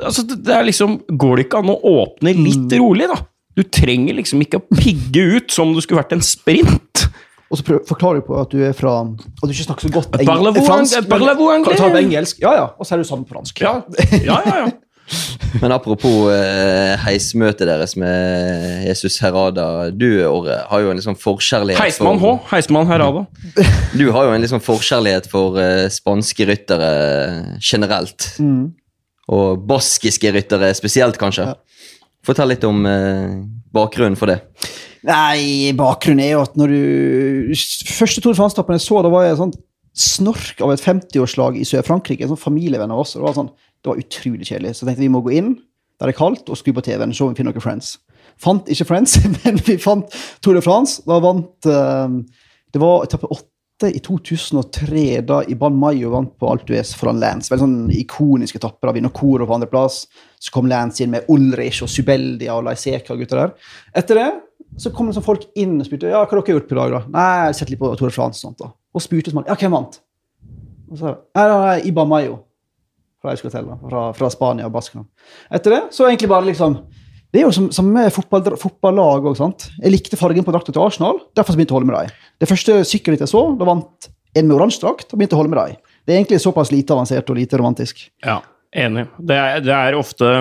Altså, 0.00 0.22
det 0.24 0.48
er 0.54 0.64
liksom 0.64 1.00
Går 1.18 1.36
det 1.36 1.44
ikke 1.48 1.58
an 1.60 1.72
å 1.74 1.78
åpne 1.84 2.32
litt 2.38 2.70
Mm. 2.72 2.78
rolig, 2.80 3.08
da? 3.12 3.18
Du 3.56 3.62
trenger 3.68 4.14
liksom 4.16 4.40
ikke 4.40 4.62
å 4.62 4.76
pigge 4.78 5.24
ut 5.36 5.50
som 5.52 5.68
om 5.68 5.74
det 5.76 5.82
skulle 5.84 6.00
vært 6.02 6.12
en 6.16 6.22
sprint. 6.24 7.08
Og 7.52 7.58
så 7.58 7.64
prøv, 7.66 7.82
forklarer 7.84 8.22
du 8.22 8.26
på 8.30 8.38
at 8.40 8.48
du 8.54 8.62
er 8.64 8.72
fra 8.72 8.94
At 9.04 9.42
du 9.44 9.52
ikke 9.52 9.66
snakker 9.66 9.84
så 9.88 9.92
godt 9.92 10.10
Parlez-vous 10.24 10.64
fransk. 10.64 11.02
parlez-vous? 11.10 11.50
Kan 11.66 11.74
du 11.76 11.82
ta 11.82 11.90
det 11.92 12.04
engelsk? 12.06 12.40
Ja, 12.40 12.54
ja. 12.56 12.66
Og 12.78 12.86
så 12.88 12.94
er 12.94 13.02
du 13.02 13.04
sammen 13.04 13.26
på 13.28 13.34
fransk. 13.36 13.60
Ja, 13.60 13.82
ja, 14.24 14.38
ja. 14.46 14.56
ja. 14.64 14.70
Men 15.60 15.72
apropos 15.74 16.30
eh, 16.32 16.94
heismøtet 17.04 17.66
deres 17.68 17.92
med 18.00 18.86
Jesus 18.86 19.18
Herada. 19.20 19.90
Du, 19.92 20.06
Åre, 20.24 20.62
har 20.70 20.80
jo 20.80 20.88
en 20.88 20.96
liksom 20.96 21.18
forkjærlighet 21.20 21.82
Heismann 21.82 22.18
H. 22.22 22.30
Heismann 22.54 22.86
Herada. 22.88 23.26
Du 24.00 24.06
har 24.14 24.24
jo 24.30 24.32
en 24.32 24.40
liksom 24.40 24.62
forkjærlighet 24.64 25.28
for 25.28 25.58
eh, 25.60 25.90
spanske 25.92 26.46
ryttere 26.48 26.88
generelt. 27.60 28.30
Mm. 28.40 28.70
Og 29.30 29.62
baskiske 29.68 30.32
ryttere 30.34 30.72
spesielt, 30.74 31.18
kanskje. 31.20 31.52
Ja. 31.52 31.90
Fortell 32.26 32.52
litt 32.52 32.64
om 32.66 32.84
eh, 32.86 33.42
bakgrunnen 33.74 34.18
for 34.18 34.30
det. 34.30 34.40
Nei, 35.06 35.72
bakgrunnen 35.78 36.22
er 36.22 36.36
jo 36.36 36.44
at 36.44 36.54
når 36.58 36.72
du 36.72 37.54
Første 37.90 38.22
Tour 38.22 38.34
de 38.34 38.38
France-toppen 38.38 38.78
jeg 38.78 38.84
så, 38.84 39.00
da 39.02 39.10
var 39.10 39.26
jeg 39.26 39.38
sånn 39.40 39.54
snork 39.92 40.62
av 40.64 40.72
et 40.72 40.82
50-årslag 40.82 41.58
i 41.60 41.66
Sør-Frankrike. 41.68 42.24
En 42.24 42.32
sånn 42.32 42.40
familievenn 42.40 42.94
av 42.94 43.02
oss. 43.02 43.16
Det 43.16 43.24
var, 43.24 43.34
sånn, 43.36 43.50
det 43.82 43.92
var 43.92 44.00
utrolig 44.00 44.48
kjedelig. 44.48 44.74
Så 44.74 44.84
jeg 44.84 44.92
tenkte 44.92 45.04
vi 45.04 45.12
må 45.12 45.22
gå 45.26 45.34
inn 45.36 45.52
der 46.00 46.10
det 46.10 46.16
er 46.16 46.18
kaldt, 46.18 46.48
og 46.50 46.58
skru 46.58 46.72
på 46.74 46.82
TV-en. 46.82 47.12
Se 47.14 47.22
om 47.22 47.30
vi 47.30 47.38
finner 47.38 47.54
noen 47.54 47.62
Friends. 47.62 47.94
Fant 48.42 48.70
ikke 48.72 48.88
Friends, 48.88 49.18
men 49.42 49.60
vi 49.66 49.76
fant 49.78 50.16
Tour 50.42 50.56
de 50.58 50.62
France. 50.64 51.02
Da 51.06 51.20
vant 51.22 51.68
eh, 51.70 52.16
Det 52.72 52.80
var 52.82 53.04
etappe 53.06 53.30
åtte 53.30 53.51
i 53.90 54.00
2003, 54.04 55.20
da 55.26 55.40
Iban 55.50 55.74
Mayo 55.78 56.12
vant 56.12 56.30
på 56.38 56.50
Altues 56.52 56.92
foran 56.98 57.18
Lance. 57.22 57.50
Veldig 57.50 57.64
sånn 57.64 57.90
ikoniske 57.96 58.60
etapper. 58.60 58.90
Da 58.90 58.94
vinner 58.96 59.14
Koro 59.16 59.48
på 59.48 59.56
andreplass. 59.56 60.04
Så 60.42 60.54
kom 60.54 60.70
Lance 60.70 61.02
inn 61.02 61.12
med 61.14 61.26
Ulrich 61.32 61.82
og 61.82 61.90
Subeldia 61.90 62.54
og 62.54 62.66
Laiseka 62.68 63.14
og 63.14 63.22
gutter 63.22 63.42
der. 63.42 63.52
Etter 63.98 64.20
det 64.20 64.30
så 64.80 64.92
kom 64.94 65.08
det 65.08 65.16
sånn 65.18 65.26
folk 65.26 65.44
inn 65.58 65.76
og 65.80 65.84
spurte 65.88 66.08
ja, 66.08 66.22
hva 66.22 66.28
har 66.28 66.38
dere 66.38 66.56
gjort 66.56 66.70
på 66.70 66.76
i 66.76 66.78
dag. 66.78 66.94
da? 66.94 67.02
Nei, 67.12 67.26
jeg 67.28 67.44
har 67.44 67.58
sett 67.58 67.72
litt 67.72 67.82
på 67.82 67.90
Tore 67.98 68.14
Frans 68.14 68.40
og 68.40 68.46
Sånt, 68.46 68.62
da. 68.62 68.70
Og 68.92 69.04
spurte 69.04 69.32
som 69.32 69.40
man, 69.40 69.50
ja, 69.50 69.56
hvem 69.60 69.74
vant? 69.74 69.98
Og 70.92 71.00
så 71.00 71.12
nei, 71.12 71.44
nei, 71.50 71.76
Iban 71.90 72.08
Mayo 72.08 72.40
fra 73.22 73.36
fra, 73.36 74.00
fra 74.16 74.30
Spania 74.32 74.66
og 74.66 74.72
Baskeland. 74.74 75.06
Etter 75.52 75.76
det 75.76 75.82
så 75.94 76.08
egentlig 76.08 76.30
bare 76.32 76.48
liksom 76.48 76.80
Det 77.32 77.40
er 77.40 77.46
jo 77.46 77.52
som, 77.56 77.68
som 77.72 77.86
med 77.88 78.12
fotball, 78.12 78.56
fotballag 78.60 79.30
òg. 79.30 79.38
Jeg 79.80 79.92
likte 79.92 80.18
fargen 80.20 80.44
på 80.44 80.52
drakta 80.52 80.74
til 80.74 80.84
Arsenal, 80.84 81.22
derfor 81.36 81.56
begynte 81.56 81.72
jeg 81.72 81.78
å 81.78 81.80
holde 81.80 81.88
med 81.88 81.96
dem. 81.96 82.26
Det 82.42 82.48
første 82.50 82.80
sykkelrittet 82.88 83.24
jeg 83.24 83.32
så, 83.32 83.44
da 83.56 83.68
vant 83.68 84.10
en 84.36 84.48
med 84.48 84.56
oransje 84.56 84.82
drakt, 84.82 85.12
og 85.12 85.20
begynte 85.20 85.38
å 85.38 85.40
holde 85.40 85.52
med 85.54 85.60
dem. 85.62 85.94
Det 86.04 86.12
er 86.12 86.20
egentlig 86.20 86.42
såpass 86.44 86.72
lite 86.74 86.92
avansert 86.92 87.30
og 87.32 87.38
lite 87.38 87.60
romantisk. 87.60 88.02
Ja, 88.26 88.40
enig. 88.84 89.06
Det 89.16 89.38
er, 89.38 89.64
det 89.64 89.78
er 89.78 89.96
ofte 89.96 90.32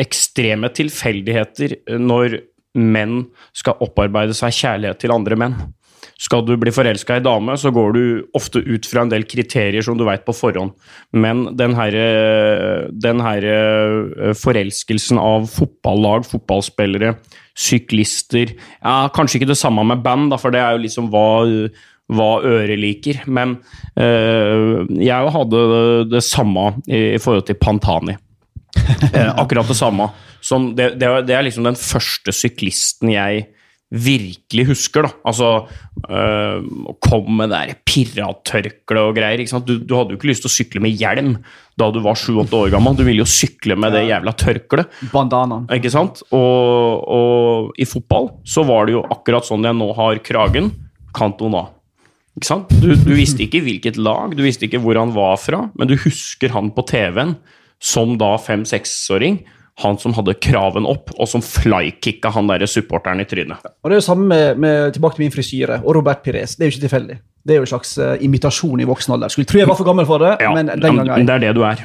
ekstreme 0.00 0.70
tilfeldigheter 0.72 1.76
når 1.98 2.38
menn 2.78 3.24
skal 3.56 3.80
opparbeide 3.82 4.36
seg 4.38 4.54
kjærlighet 4.54 5.02
til 5.02 5.12
andre 5.12 5.38
menn. 5.38 5.56
Skal 6.20 6.44
du 6.44 6.52
bli 6.60 6.72
forelska 6.74 7.16
i 7.16 7.24
dame, 7.24 7.54
så 7.56 7.72
går 7.72 7.94
du 7.96 8.02
ofte 8.36 8.60
ut 8.60 8.84
fra 8.88 9.06
en 9.06 9.12
del 9.12 9.24
kriterier 9.28 9.84
som 9.84 9.96
du 9.96 10.04
veit 10.04 10.26
på 10.26 10.34
forhånd. 10.36 10.74
Men 11.16 11.46
den 11.56 11.76
herre 11.78 12.08
den 12.92 13.22
her 13.24 13.46
eh, 13.48 14.34
forelskelsen 14.36 15.20
av 15.20 15.48
fotballag, 15.48 16.26
fotballspillere, 16.28 17.14
syklister 17.60 18.52
ja, 18.52 19.08
Kanskje 19.12 19.40
ikke 19.40 19.50
det 19.50 19.60
samme 19.60 19.84
med 19.88 20.04
band, 20.04 20.36
for 20.40 20.52
det 20.52 20.60
er 20.60 20.76
jo 20.76 20.84
liksom 20.84 21.08
hva 21.12 21.30
hva 22.10 22.40
øret 22.42 22.80
liker, 22.82 23.20
men 23.30 23.52
øh, 23.94 24.82
jeg 24.98 25.30
hadde 25.36 25.60
det 26.10 26.24
samme 26.26 26.72
i, 26.88 27.14
i 27.14 27.20
forhold 27.22 27.46
til 27.46 27.58
Pantani. 27.60 28.16
Eh, 29.14 29.30
akkurat 29.38 29.68
det 29.68 29.76
samme. 29.78 30.08
Som 30.42 30.72
det, 30.76 30.92
det 30.98 31.34
er 31.34 31.44
liksom 31.46 31.66
den 31.66 31.78
første 31.78 32.34
syklisten 32.34 33.12
jeg 33.12 33.46
virkelig 33.90 34.66
husker. 34.68 35.02
da. 35.02 35.10
Altså, 35.26 35.66
øh, 36.08 36.62
komme 37.02 37.36
med 37.40 37.50
det 37.50 37.80
pirattørkle 37.84 39.02
og 39.02 39.16
greier. 39.16 39.42
ikke? 39.42 39.60
Du, 39.66 39.78
du 39.78 39.96
hadde 39.96 40.14
jo 40.14 40.20
ikke 40.20 40.30
lyst 40.30 40.44
til 40.46 40.50
å 40.50 40.54
sykle 40.54 40.84
med 40.84 40.94
hjelm 40.94 41.36
da 41.80 41.88
du 41.90 42.00
var 42.04 42.18
sju-åtte 42.18 42.54
år 42.54 42.70
gammel. 42.74 42.94
Du 42.96 43.02
ville 43.02 43.24
jo 43.24 43.28
sykle 43.28 43.74
med 43.78 43.94
det 43.96 44.06
jævla 44.06 44.34
tørkleet. 44.36 45.02
Bandanaen. 45.12 45.66
Ikke 45.74 45.90
sant? 45.92 46.22
Og, 46.30 47.02
og 47.10 47.80
i 47.80 47.88
fotball 47.88 48.30
så 48.44 48.64
var 48.68 48.86
det 48.86 48.98
jo 48.98 49.04
akkurat 49.10 49.48
sånn 49.48 49.66
jeg 49.66 49.78
nå 49.78 49.90
har 49.98 50.22
kragen. 50.22 50.70
Cantona. 51.16 51.66
Ikke 52.38 52.46
sant? 52.46 52.70
Du, 52.82 52.92
du 52.94 53.14
visste 53.16 53.42
ikke 53.42 53.62
hvilket 53.64 53.98
lag, 53.98 54.36
du 54.36 54.44
visste 54.44 54.68
ikke 54.68 54.80
hvor 54.80 54.98
han 55.00 55.10
var 55.16 55.34
fra, 55.42 55.64
men 55.74 55.90
du 55.90 55.96
husker 55.98 56.54
han 56.54 56.70
på 56.76 56.84
TV-en 56.86 57.34
som 57.82 58.14
da 58.20 58.36
fem-seksåring. 58.38 59.40
Han 59.80 59.98
som 60.00 60.14
hadde 60.16 60.36
kraven 60.42 60.88
opp, 60.88 61.12
og 61.16 61.28
som 61.30 61.44
flykicka 61.44 62.32
han 62.34 62.50
der 62.50 62.66
supporteren 62.68 63.22
i 63.22 63.28
trynet. 63.28 63.64
Og 63.80 63.90
det 63.90 63.96
er 63.96 64.02
jo 64.02 64.08
samme 64.10 64.28
med, 64.28 64.60
med 64.60 64.94
tilbake 64.96 65.18
til 65.18 65.26
min 65.26 65.34
frisyre 65.34 65.80
og 65.80 65.94
Robert 65.96 66.24
Pires. 66.24 66.56
Det 66.56 66.66
er 66.66 66.70
jo 66.70 66.76
ikke 66.76 66.86
tilfeldig. 66.88 67.20
Det 67.40 67.54
er 67.54 67.60
jo 67.60 67.64
en 67.64 67.70
slags 67.70 67.94
eh, 67.98 68.16
imitasjon 68.26 68.82
i 68.82 68.86
voksen 68.88 69.14
alder. 69.14 69.32
Skulle 69.32 69.48
tro 69.48 69.60
jeg 69.62 69.68
var 69.70 69.78
for 69.78 69.88
gammel 69.88 70.04
for 70.08 70.20
det, 70.20 70.34
Ja, 70.44 70.50
men 70.52 70.68
den 70.68 70.98
gangen 70.98 71.08
jeg... 71.08 71.26
det 71.26 71.34
er 71.34 71.44
det 71.46 71.52
du 71.56 71.62
er. 71.64 71.80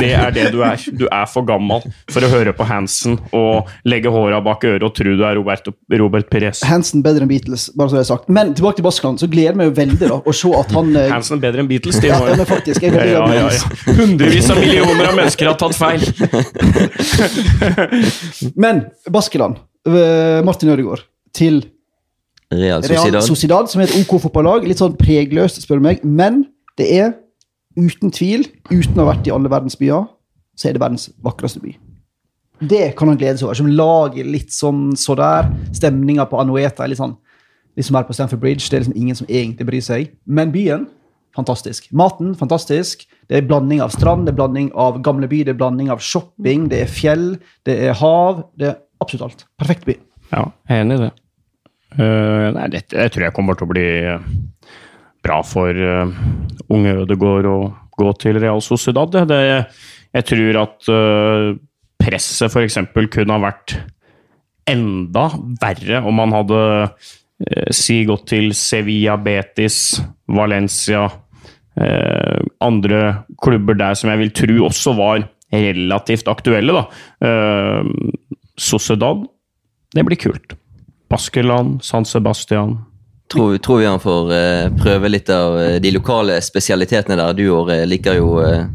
Det 0.00 0.08
er 0.16 0.30
det 0.32 0.46
du 0.54 0.62
er. 0.64 0.80
Du 0.96 1.04
er 1.10 1.26
for 1.28 1.44
gammel 1.48 1.84
for 2.12 2.24
å 2.24 2.30
høre 2.32 2.54
på 2.56 2.64
Hansen 2.68 3.18
og 3.36 3.68
legge 3.84 4.12
håra 4.12 4.40
bak 4.44 4.64
øret 4.64 4.86
og 4.88 4.94
tro 4.96 5.12
du 5.16 5.24
er 5.28 5.36
Robert, 5.36 5.68
Robert 6.00 6.30
Perez. 6.32 6.62
Hansen 6.66 7.04
bedre 7.04 7.26
enn 7.26 7.30
Beatles, 7.30 7.68
bare 7.76 7.92
så 7.92 7.98
det 7.98 8.04
er 8.06 8.08
sagt. 8.08 8.32
Men 8.32 8.54
tilbake 8.56 8.80
til 8.80 8.88
Baskeland, 8.88 9.20
så 9.20 9.28
gleder 9.28 9.52
jeg 9.52 9.60
meg 9.60 9.70
jo 9.70 9.76
veldig 9.82 10.00
da, 10.06 10.18
å 10.24 10.36
se 10.40 10.52
at 10.62 10.74
han 10.78 10.90
eh, 10.96 11.12
Hansen 11.12 11.44
bedre 11.44 11.64
enn 11.64 11.70
Beatles, 11.70 12.00
de 12.00 12.10
Ja, 12.10 12.22
var 12.22 12.40
men 12.40 12.48
faktisk, 12.48 12.86
jeg 12.86 12.96
ja, 12.96 13.04
ja, 13.12 13.46
ja. 13.52 13.94
Hundrevis 14.00 14.50
av 14.52 14.60
millioner 14.62 15.10
av 15.10 15.16
mennesker 15.20 15.52
har 15.52 15.60
tatt 15.60 15.76
feil. 15.76 16.02
Men 18.64 18.86
Baskeland, 19.12 19.60
eh, 19.88 20.40
Martin 20.46 20.72
Ødegaard, 20.72 21.04
til 21.36 21.64
Real 22.52 22.82
Real 22.82 23.02
Sociedad. 23.02 23.26
Sociedad, 23.26 23.70
som 23.70 23.82
er 23.82 23.90
et 23.90 23.96
OK 24.00 24.20
fotballag. 24.22 24.66
Litt 24.68 24.82
sånn 24.82 24.96
pregløst, 24.98 25.58
spør 25.64 25.80
du 25.80 25.86
meg. 25.88 26.04
Men 26.04 26.44
det 26.78 26.88
er 26.94 27.14
uten 27.76 28.12
tvil, 28.14 28.46
uten 28.70 28.96
å 28.96 29.04
ha 29.04 29.12
vært 29.12 29.28
i 29.28 29.34
alle 29.34 29.50
verdens 29.52 29.76
byer, 29.78 30.06
så 30.56 30.68
er 30.68 30.76
det 30.76 30.82
verdens 30.84 31.10
vakreste 31.24 31.60
by. 31.60 31.74
Det 32.66 32.94
kan 32.96 33.10
han 33.10 33.18
glede 33.20 33.40
seg 33.40 33.50
over. 33.50 33.58
Som 33.58 33.72
lager 33.72 34.28
litt 34.28 34.54
sånn 34.54 34.94
så 34.96 35.16
der. 35.18 35.50
Stemninga 35.76 36.24
på 36.30 36.40
Anueta 36.40 36.86
er 36.86 36.94
litt 36.94 37.02
sånn 37.02 37.16
liksom 37.76 37.92
som 37.92 37.98
her 37.98 38.06
på 38.08 38.14
Stamford 38.16 38.40
Bridge. 38.40 38.70
Det 38.70 38.78
er 38.78 38.84
liksom 38.86 38.96
ingen 38.96 39.18
som 39.18 39.28
egentlig 39.28 39.66
bryr 39.68 39.84
seg. 39.84 40.14
Men 40.24 40.54
byen 40.54 40.86
fantastisk. 41.36 41.90
Maten 41.92 42.32
fantastisk. 42.38 43.04
Det 43.28 43.36
er 43.36 43.44
blanding 43.44 43.82
av 43.84 43.92
strand, 43.92 44.24
det 44.24 44.32
er 44.32 44.38
blanding 44.38 44.70
av 44.72 45.02
gamle 45.04 45.28
by, 45.28 45.42
det 45.44 45.52
er 45.52 45.60
blanding 45.60 45.90
av 45.92 46.00
shopping, 46.00 46.70
det 46.72 46.86
er 46.86 46.88
fjell, 46.88 47.26
det 47.68 47.76
er 47.88 47.98
hav. 48.00 48.46
Det 48.56 48.70
er 48.70 48.78
absolutt 49.04 49.26
alt. 49.28 49.46
Perfekt 49.60 49.84
by. 49.84 49.98
Ja, 50.32 50.46
jeg 50.70 50.78
er 50.78 50.86
enig 50.86 50.96
i 50.96 51.04
det. 51.04 51.12
Uh, 51.96 52.52
nei, 52.56 52.68
dette 52.74 52.98
jeg 52.98 53.12
tror 53.14 53.26
jeg 53.26 53.36
kommer 53.36 53.56
til 53.56 53.66
å 53.66 53.72
bli 53.72 53.88
bra 55.24 55.40
for 55.46 55.72
uh, 55.72 56.12
unge 56.72 56.96
Ødegaard 57.02 57.48
å 57.50 57.58
gå 57.96 58.12
til 58.20 58.40
Real 58.42 58.62
Sociedad. 58.64 59.16
Det, 59.30 59.42
jeg 60.16 60.28
tror 60.30 60.62
at 60.62 60.90
uh, 60.92 61.52
presset 62.00 62.52
f.eks. 62.52 62.80
kunne 62.92 63.36
ha 63.36 63.42
vært 63.48 63.78
enda 64.68 65.28
verre 65.62 66.02
om 66.04 66.18
man 66.20 66.34
hadde 66.34 66.62
uh, 66.86 67.70
si 67.74 68.02
gått 68.08 68.28
til 68.34 68.52
Sevilla, 68.56 69.16
Betis, 69.20 69.96
Valencia 70.26 71.06
eh, 71.80 72.42
Andre 72.64 73.00
klubber 73.42 73.76
der 73.78 73.96
som 73.98 74.10
jeg 74.12 74.22
vil 74.24 74.34
tro 74.36 74.58
også 74.68 74.94
var 74.98 75.26
relativt 75.52 76.28
aktuelle. 76.28 76.72
da. 76.72 76.84
Eh, 77.28 77.90
Sociedad, 78.56 79.26
det 79.94 80.04
blir 80.04 80.16
kult. 80.20 80.56
Baskeland, 81.08 81.84
San 81.84 82.04
Sebastian. 82.04 82.78
Tror, 83.32 83.58
tror 83.58 83.78
vi 83.78 83.86
han 83.86 84.00
får 84.00 84.32
eh, 84.34 84.72
prøve 84.78 85.10
litt 85.10 85.30
av 85.34 85.58
eh, 85.58 85.76
de 85.82 85.90
lokale 85.90 86.38
spesialitetene 86.42 87.18
der. 87.18 87.34
Du 87.34 87.48
Åre, 87.50 87.80
liker 87.88 88.20
jo 88.20 88.36
eh, 88.38 88.68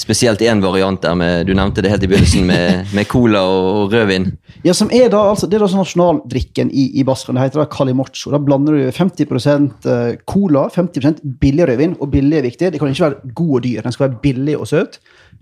spesielt 0.00 0.40
én 0.40 0.62
variant 0.64 1.02
der 1.02 1.16
med, 1.20 1.44
du 1.44 1.52
nevnte 1.56 1.84
det 1.84 1.90
helt 1.92 2.06
i 2.06 2.08
begynnelsen, 2.08 2.46
med, 2.48 2.86
med 2.96 3.08
cola 3.12 3.42
og, 3.44 3.66
og, 3.74 3.92
rødvin. 3.92 4.30
Ja, 4.64 4.72
som 4.76 4.88
er 4.88 5.10
da, 5.12 5.20
altså, 5.34 5.48
Det 5.48 5.58
er 5.58 5.64
da 5.66 5.68
sånn 5.68 5.82
nasjonaldrikken 5.84 6.72
i, 6.72 6.86
i 7.00 7.04
Basken. 7.04 7.36
Det 7.36 7.50
heter 7.50 7.60
da 7.60 7.66
calimocho. 7.72 8.32
Da 8.32 8.40
blander 8.40 8.78
du 8.78 8.86
50% 8.96 9.90
cola, 10.28 10.64
50% 10.72 11.20
billig 11.42 11.68
rødvin. 11.68 11.98
Og 12.00 12.12
billig 12.12 12.40
er 12.40 12.48
viktig. 12.48 12.70
Det 12.72 12.80
kan 12.80 12.92
ikke 12.92 13.08
være 13.10 13.34
god 13.42 13.56
og 13.58 13.66
dyr, 13.68 13.82
den 13.84 13.96
skal 13.96 14.08
være 14.08 14.22
billig 14.24 14.56
og 14.56 14.70
søt. 14.70 14.96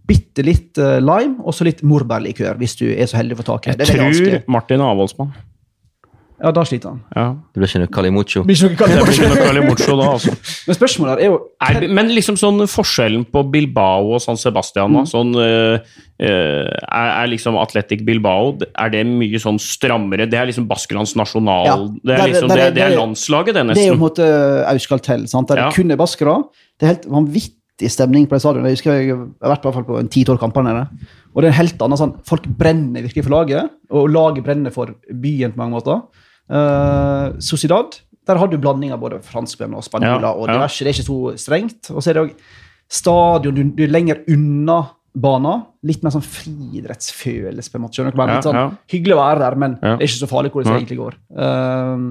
Bitte 0.08 0.42
litt 0.42 0.78
uh, 0.80 0.96
lime 1.04 1.44
og 1.44 1.54
så 1.54 1.66
litt 1.68 1.84
morbærlikør, 1.86 2.56
hvis 2.58 2.78
du 2.80 2.86
er 2.88 3.06
så 3.06 3.20
heldig 3.20 3.36
å 3.36 3.42
få 3.42 3.46
tak 3.50 3.68
i 3.68 3.76
det. 3.76 3.86
Jeg 3.92 4.16
tror 4.16 4.50
Martin 4.50 4.82
Avholdsmann. 4.82 5.34
Ja, 6.38 6.52
da 6.54 6.62
sliter 6.62 6.92
han. 6.92 6.98
Ja. 7.16 7.24
Det 7.50 7.58
blir 7.58 7.66
ikke 7.66 7.80
noe 7.82 7.90
Calimocho. 7.96 8.42
Blir 8.46 8.60
ikke 8.68 8.86
noe 8.92 9.38
Calimocho 9.40 9.96
da, 9.98 10.10
altså. 10.14 10.34
Men 10.68 10.76
spørsmålet 10.76 11.22
er 11.24 11.32
jo 11.32 11.38
er, 11.66 11.86
Men 11.90 12.12
liksom 12.14 12.38
sånn 12.38 12.62
forskjellen 12.70 13.24
på 13.32 13.42
Bilbao 13.50 14.12
og 14.14 14.22
San 14.22 14.38
Sebastian, 14.38 15.00
mm. 15.00 15.08
sånn 15.10 15.34
uh, 15.34 15.82
er, 16.22 16.70
er, 16.94 17.26
liksom 17.32 17.58
Atletic 17.58 18.04
Bilbao 18.06 18.54
er 18.70 18.94
det 18.94 19.02
mye 19.08 19.42
sånn 19.42 19.58
strammere? 19.62 20.28
Det 20.30 20.38
er 20.38 20.50
liksom 20.52 20.68
Baskelands 20.70 21.16
nasjonal... 21.18 21.66
Ja, 21.66 21.76
det, 21.82 22.14
er 22.14 22.30
liksom, 22.30 22.54
det, 22.54 22.68
det, 22.76 22.84
er 22.86 22.94
landslaget, 22.94 23.58
det, 23.58 23.66
nesten. 23.72 23.82
Det 23.82 23.88
er 23.88 23.90
jo 23.90 23.96
på 23.96 24.00
en 24.00 24.06
måte 24.06 24.28
Auskaltell, 24.74 25.26
sant? 25.30 25.50
der 25.50 25.64
ja. 25.64 25.66
det 25.66 25.78
kun 25.80 25.90
er 25.94 25.98
baskere. 25.98 26.36
Det 26.78 26.86
er 26.86 26.94
helt 26.94 27.10
vanvittig 27.18 27.90
stemning 27.90 28.30
på 28.30 28.38
det 28.38 28.44
stadionet. 28.46 28.70
Jeg 28.70 28.78
husker 28.78 28.94
jeg 28.94 29.18
har 29.18 29.56
vært 29.56 29.66
på, 29.66 29.74
på 29.90 29.98
en 29.98 30.12
ti-tolv 30.14 30.38
kamper 30.38 30.66
nede. 30.66 30.86
Og 31.34 31.42
det 31.42 31.50
er 31.50 31.56
en 31.56 31.60
helt 31.64 31.82
annen 31.82 31.98
sånn, 31.98 32.14
Folk 32.26 32.46
brenner 32.62 33.02
virkelig 33.04 33.26
for 33.26 33.34
laget, 33.34 33.74
og 33.90 34.08
laget 34.14 34.46
brenner 34.46 34.74
for 34.74 34.94
byen 35.10 35.54
på 35.54 35.64
mange 35.64 35.80
måter. 35.80 36.26
Uh, 36.48 37.38
Sociedad, 37.44 37.98
der 38.28 38.40
har 38.40 38.50
du 38.50 38.58
blanding 38.60 38.92
av 38.92 39.02
både 39.02 39.20
franskmenn 39.24 39.76
og 39.76 39.84
spanjoler. 39.86 40.24
Ja, 40.24 40.34
og 40.34 40.48
diverse, 40.50 40.84
Det 40.84 40.92
er 40.92 40.98
ikke 40.98 41.08
så 41.08 41.34
strengt. 41.40 41.90
Og 41.94 42.02
så 42.02 42.12
er 42.12 42.18
det 42.18 42.24
òg 42.26 42.38
stadion 42.88 43.56
du, 43.56 43.62
du, 43.76 43.82
er 43.84 43.92
lenger 43.92 44.22
unna 44.32 44.78
banen. 45.18 45.66
Litt 45.88 46.04
mer 46.04 46.14
sånn 46.14 46.24
friidrettsfølelse. 46.24 47.72
på 47.72 47.78
en 47.78 47.84
måte, 47.84 47.98
skjønner 47.98 48.16
du? 48.16 48.22
Litt 48.22 48.48
sånn, 48.48 48.78
Hyggelig 48.92 49.16
å 49.16 49.20
være 49.20 49.44
der, 49.44 49.58
men 49.60 49.76
det 49.80 49.94
er 49.98 50.08
ikke 50.08 50.22
så 50.22 50.30
farlig 50.30 50.52
hvor 50.54 50.64
det 50.64 50.74
egentlig 50.76 51.00
går. 51.00 51.18
Uh, 51.32 52.08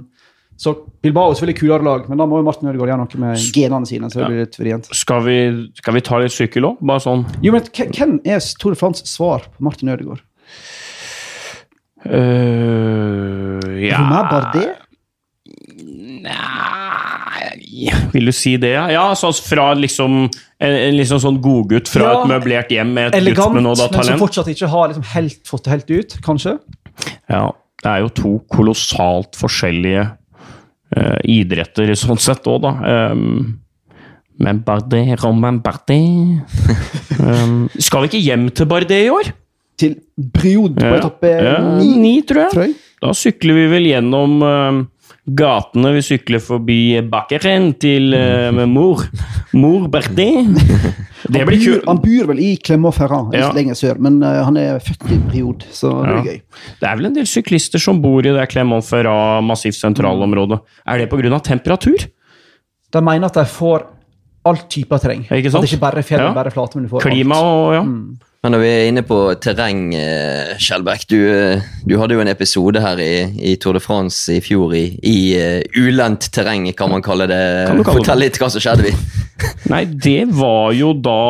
så 0.57 0.73
Bilbao 1.05 1.29
er 1.29 1.37
selvfølgelig 1.37 1.59
kulere 1.59 1.85
lag, 1.85 2.07
men 2.09 2.17
da 2.17 2.25
må 2.25 2.39
jo 2.39 2.45
Martin 2.47 2.69
Ødegaard 2.71 2.89
gjøre 2.89 3.03
noe 3.03 3.19
med 3.21 3.43
genene 3.53 3.89
sine. 3.89 4.09
så 4.09 4.23
det 4.23 4.29
blir 4.31 4.41
litt 4.41 4.57
vrient. 4.57 4.89
Skal 4.97 5.21
vi, 5.27 5.37
skal 5.77 5.93
vi 5.93 6.01
ta 6.07 6.17
litt 6.23 6.33
sykkel 6.33 6.65
òg? 6.71 6.79
Bare 6.81 7.03
sånn. 7.03 7.27
Jo, 7.45 7.53
men 7.53 7.67
Hvem 7.69 8.17
er 8.25 8.41
Tore 8.57 8.79
Frans 8.79 9.05
svar 9.05 9.45
på 9.53 9.67
Martin 9.67 9.93
Ødegaard? 9.93 10.23
Uh, 12.05 13.57
ja 13.81 14.01
Romain 14.03 14.27
Bardet? 14.29 14.83
Nei 16.27 17.89
Vil 18.13 18.29
du 18.29 18.33
si 18.35 18.55
det, 18.61 18.73
ja? 18.93 19.05
Så 19.17 19.31
fra 19.41 19.71
liksom 19.77 20.25
en, 20.27 20.73
en 20.73 20.97
liksom 20.97 21.21
sånn 21.21 21.39
godgutt 21.41 21.89
fra 21.91 22.05
ja, 22.05 22.19
et 22.21 22.31
møblert 22.31 22.73
hjem 22.73 22.93
med 22.95 23.13
et 23.13 23.29
gudsbenåda 23.31 23.87
talent. 23.89 23.97
Men 23.97 24.11
som 24.13 24.21
fortsatt 24.23 24.51
ikke 24.53 24.69
har 24.71 24.91
liksom 24.91 25.07
helt, 25.13 25.41
fått 25.49 25.65
det 25.67 25.73
helt 25.75 25.93
ut, 25.93 26.17
kanskje? 26.25 26.57
Ja. 27.29 27.47
Det 27.77 27.91
er 27.91 28.01
jo 28.01 28.09
to 28.17 28.31
kolossalt 28.49 29.37
forskjellige 29.37 30.07
uh, 30.09 31.19
idretter 31.29 31.91
sånn 31.99 32.17
sett 32.21 32.47
òg, 32.49 32.63
da. 32.65 32.71
Um, 33.13 33.59
men 34.41 34.61
Bardet, 34.65 35.13
Romain 35.21 35.59
Bardet 35.65 35.97
um, 37.21 37.67
Skal 37.85 38.03
vi 38.03 38.09
ikke 38.11 38.21
hjem 38.21 38.49
til 38.53 38.69
Bardet 38.69 39.05
i 39.05 39.11
år? 39.13 39.29
Til 39.77 39.97
Briod 40.17 40.77
på 40.77 40.85
ja. 40.85 40.99
etappe 40.99 41.31
ja, 41.31 41.57
ni, 41.77 41.93
ni, 42.01 42.13
tror 42.25 42.47
jeg. 42.47 42.53
Tror 42.53 42.65
jeg. 42.65 42.77
Da 43.03 43.13
sykler 43.13 43.57
vi 43.59 43.65
vel 43.69 43.89
gjennom 43.91 44.39
uh, 44.41 44.79
gatene. 45.37 45.91
Vi 45.97 46.03
sykler 46.05 46.41
forbi 46.41 46.79
Bakkeren 47.11 47.69
til 47.77 48.15
uh, 48.17 48.63
mor. 48.69 49.05
Mor 49.57 49.85
Bertin. 49.93 50.57
Det 51.27 51.43
blir 51.43 51.59
kult. 51.59 51.85
Han 51.89 51.99
bor 51.99 52.29
vel 52.29 52.39
i 52.39 52.51
Clermont-Ferrand, 52.61 53.33
ja. 53.35 53.49
lenger 53.55 53.75
sør, 53.75 53.97
men 54.01 54.19
uh, 54.23 54.43
han 54.47 54.57
er 54.61 54.77
født 54.83 55.09
i 55.11 55.17
Briod, 55.27 55.65
så 55.73 55.91
det 56.05 56.13
blir 56.13 56.29
gøy. 56.29 56.37
Det 56.79 56.87
er 56.87 56.99
vel 56.99 57.09
en 57.09 57.17
del 57.17 57.27
syklister 57.27 57.81
som 57.83 57.99
bor 58.03 58.25
i 58.25 58.33
det 58.33 58.45
Clermont-Ferrand, 58.53 59.45
massivt 59.49 59.77
sentralområdet. 59.79 60.61
Er 60.87 61.01
det 61.01 61.09
pga. 61.11 61.41
temperatur? 61.51 62.07
De 62.93 63.03
mener 63.03 63.27
at 63.27 63.41
de 63.41 63.45
får 63.49 63.89
all 64.47 64.61
type 64.71 65.01
terreng. 65.03 65.25
Ikke 65.27 65.51
sant? 65.51 65.61
At 65.61 65.67
det 65.67 65.73
ikke 65.73 65.83
bare 65.83 66.01
er 66.01 66.07
fjell, 66.07 66.23
ja. 66.23 66.31
bare 66.35 66.53
flate, 66.53 66.77
men 66.77 66.87
du 66.87 66.93
får 66.93 67.03
Klima 67.09 67.35
alt. 67.35 67.51
og 67.51 67.75
ja. 67.75 67.83
Mm. 67.83 68.27
Men 68.47 68.53
når 68.55 68.61
vi 68.63 68.67
er 68.71 68.85
inne 68.87 69.01
på 69.03 69.15
terreng, 69.43 69.79
Skjelbæk, 70.63 71.01
du, 71.11 71.17
eh, 71.27 71.65
du, 71.83 71.97
hadde 71.99 72.15
jo 72.15 72.21
en 72.23 72.29
episode 72.31 72.79
her 72.79 73.01
i, 73.03 73.25
i 73.43 73.57
Tour 73.59 73.75
de 73.75 73.81
France 73.83 74.31
i 74.31 74.39
fjor 74.39 74.71
i, 74.71 74.85
i 75.03 75.17
uh, 75.35 75.59
ulendt 75.75 76.29
terreng, 76.31 76.69
kan 76.71 76.87
man 76.87 77.03
kalle 77.03 77.27
det. 77.27 77.41
Fortell 77.83 78.23
litt 78.23 78.39
hva 78.39 78.47
som 78.47 78.63
skjedde. 78.63 78.87
vi. 78.87 79.26
Nei, 79.71 79.83
det 79.85 80.27
var 80.37 80.71
jo 80.77 80.93
da 80.93 81.21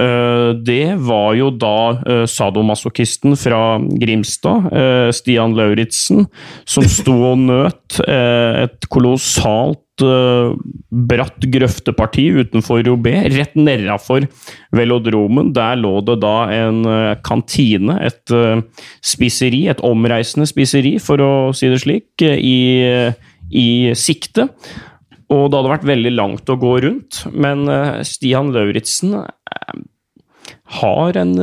uh, 0.00 0.50
Det 0.56 0.96
var 1.04 1.34
jo 1.38 1.50
da 1.52 1.76
uh, 1.98 2.24
sadomasochisten 2.28 3.36
fra 3.38 3.78
Grimstad, 4.00 4.70
uh, 4.72 5.10
Stian 5.14 5.56
Lauritzen, 5.58 6.26
som 6.68 6.88
sto 6.98 7.16
og 7.32 7.46
nøt 7.46 8.00
et 8.00 8.86
kolossalt 8.92 9.80
bratt 10.00 11.44
grøfteparti 11.52 12.22
utenfor 12.38 12.80
Robé, 12.86 13.16
rett 13.34 13.56
nedafor 13.58 14.24
velodromen. 14.72 15.50
Der 15.56 15.76
lå 15.76 15.90
det 16.06 16.16
da 16.22 16.36
en 16.54 16.78
kantine, 17.26 17.98
et 18.06 18.32
spiseri, 19.04 19.66
et 19.68 19.82
omreisende 19.84 20.48
spiseri, 20.48 20.94
for 21.02 21.20
å 21.20 21.32
si 21.56 21.68
det 21.68 21.82
slik, 21.82 22.24
i, 22.24 23.10
i 23.50 23.68
sikte. 23.98 24.48
Og 25.30 25.44
det 25.46 25.58
hadde 25.60 25.72
vært 25.72 25.88
veldig 25.88 26.12
langt 26.16 26.50
å 26.50 26.58
gå 26.58 26.72
rundt, 26.82 27.20
men 27.30 27.68
Stian 28.06 28.50
Lauritzen 28.54 29.14
har 30.80 31.18
en 31.20 31.34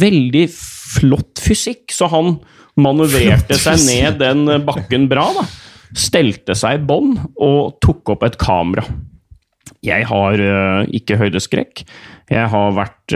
veldig 0.00 0.46
flott 0.50 1.42
fysikk, 1.42 1.94
så 1.94 2.08
han 2.10 2.40
manøvrerte 2.78 3.54
seg 3.60 3.84
ned 3.86 4.18
den 4.18 4.66
bakken 4.66 5.06
bra, 5.10 5.28
da 5.38 5.46
stelte 5.96 6.56
seg 6.58 6.80
i 6.80 6.86
bånn 6.86 7.14
og 7.42 7.76
tok 7.84 8.16
opp 8.16 8.26
et 8.26 8.38
kamera. 8.40 8.84
Jeg 9.86 10.06
har 10.08 10.40
ikke 10.94 11.18
høydeskrekk. 11.20 11.84
Jeg 12.32 12.50
har 12.50 12.74
vært 12.74 13.14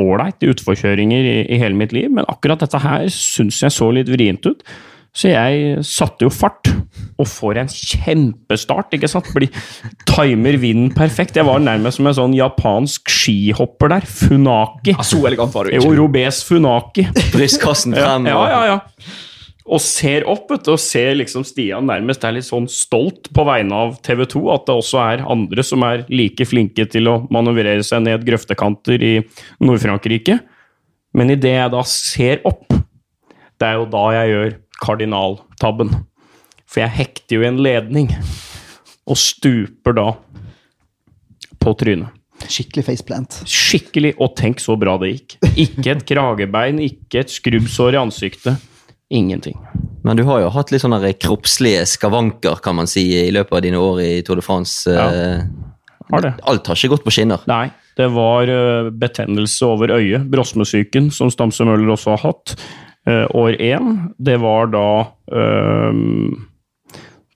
ålreit 0.00 0.44
i 0.44 0.50
utforkjøringer 0.52 1.28
i, 1.28 1.36
i, 1.44 1.60
hele 1.60 1.76
mitt 1.76 1.92
liv, 1.92 2.08
men 2.14 2.28
akkurat 2.30 2.62
dette 2.62 2.80
her 2.80 3.06
syns 3.12 3.60
jeg 3.64 3.74
så 3.74 3.90
litt 3.92 4.08
vrient 4.12 4.46
ut. 4.48 4.64
Så 5.14 5.30
jeg 5.30 5.84
satte 5.86 6.26
jo 6.26 6.30
fart, 6.34 6.68
og 7.22 7.28
får 7.30 7.60
en 7.62 7.68
kjempestart. 7.70 8.96
ikke 8.96 9.10
sant? 9.10 9.28
Blir, 9.36 9.52
timer 10.10 10.58
vinden 10.58 10.90
perfekt. 10.94 11.38
Jeg 11.38 11.46
var 11.46 11.62
nærmest 11.62 12.00
som 12.00 12.08
en 12.10 12.16
sånn 12.18 12.34
japansk 12.34 13.12
skihopper 13.12 13.94
der. 13.94 14.08
Funaki. 14.10 14.96
Ja, 14.96 15.06
så 15.06 15.22
elegant 15.28 15.54
var 15.54 15.68
du 15.68 15.74
ikke. 15.74 15.84
Jo, 15.86 15.94
Robes 16.02 16.42
Funaki. 16.48 17.06
Brystkassen 17.34 17.94
frem. 17.94 18.26
Ja, 18.32 18.42
ja, 18.50 18.64
ja 18.72 19.22
og 19.64 19.80
ser 19.80 20.26
opp 20.28 20.50
vet, 20.52 20.66
og 20.68 20.80
ser 20.80 21.14
liksom 21.16 21.44
Stian 21.48 21.86
nærmest 21.88 22.24
er 22.26 22.34
litt 22.36 22.46
sånn 22.46 22.66
stolt 22.68 23.30
på 23.32 23.44
vegne 23.48 23.78
av 23.86 23.94
TV 24.04 24.26
2. 24.28 24.42
At 24.52 24.66
det 24.68 24.76
også 24.76 25.00
er 25.00 25.24
andre 25.24 25.64
som 25.64 25.84
er 25.86 26.04
like 26.12 26.44
flinke 26.48 26.84
til 26.92 27.08
å 27.08 27.14
manøvrere 27.32 27.84
seg 27.86 28.04
ned 28.04 28.26
grøftekanter 28.28 29.00
i 29.00 29.14
Nord-Frankrike. 29.64 30.36
Men 31.16 31.32
idet 31.32 31.54
jeg 31.56 31.72
da 31.72 31.80
ser 31.88 32.44
opp, 32.48 32.66
det 33.56 33.70
er 33.70 33.78
jo 33.78 33.88
da 33.88 34.04
jeg 34.18 34.34
gjør 34.34 34.52
kardinaltabben. 34.82 35.92
For 36.66 36.82
jeg 36.82 36.94
hekter 36.96 37.36
jo 37.38 37.44
i 37.44 37.48
en 37.50 37.60
ledning, 37.62 38.10
og 39.06 39.18
stuper 39.20 39.94
da 39.96 40.06
på 41.60 41.74
trynet. 41.80 42.08
skikkelig 42.50 42.84
faceplant. 42.88 43.36
Skikkelig. 43.48 44.14
Og 44.20 44.34
tenk 44.36 44.60
så 44.60 44.74
bra 44.80 44.96
det 45.00 45.12
gikk. 45.14 45.36
Ikke 45.64 45.92
et 45.94 46.02
kragebein, 46.08 46.80
ikke 46.82 47.22
et 47.22 47.30
skrubbsår 47.32 47.94
i 47.96 48.00
ansiktet. 48.02 48.64
Ingenting. 49.14 49.56
Men 50.04 50.18
du 50.18 50.24
har 50.28 50.42
jo 50.42 50.50
hatt 50.52 50.72
litt 50.72 50.82
sånne 50.82 50.98
kroppslige 51.20 51.84
skavanker, 51.88 52.58
kan 52.64 52.76
man 52.76 52.88
si, 52.90 53.06
i 53.28 53.30
løpet 53.32 53.54
av 53.56 53.62
dine 53.64 53.80
år 53.80 54.00
i 54.02 54.10
Tour 54.26 54.40
de 54.40 54.44
France. 54.44 54.90
Ja. 54.90 55.06
Eh, 55.08 55.44
Har 56.10 56.20
det. 56.26 56.34
Alt 56.44 56.66
har 56.68 56.76
ikke 56.76 56.96
gått 56.96 57.04
på 57.06 57.14
skinner. 57.14 57.44
Nei, 57.48 57.68
det 57.96 58.10
var 58.12 58.50
eh, 58.50 58.90
betennelse 58.92 59.64
over 59.70 59.94
øyet, 59.96 60.26
brosmesyken, 60.32 61.08
som 61.14 61.30
Stamse 61.32 61.64
Møller 61.64 61.94
også 61.94 62.16
har 62.16 62.24
hatt. 62.26 62.56
Eh, 63.06 63.26
år 63.36 63.56
én, 63.60 63.94
det 64.16 64.38
var 64.40 64.70
da 64.72 64.86
eh, 65.28 65.92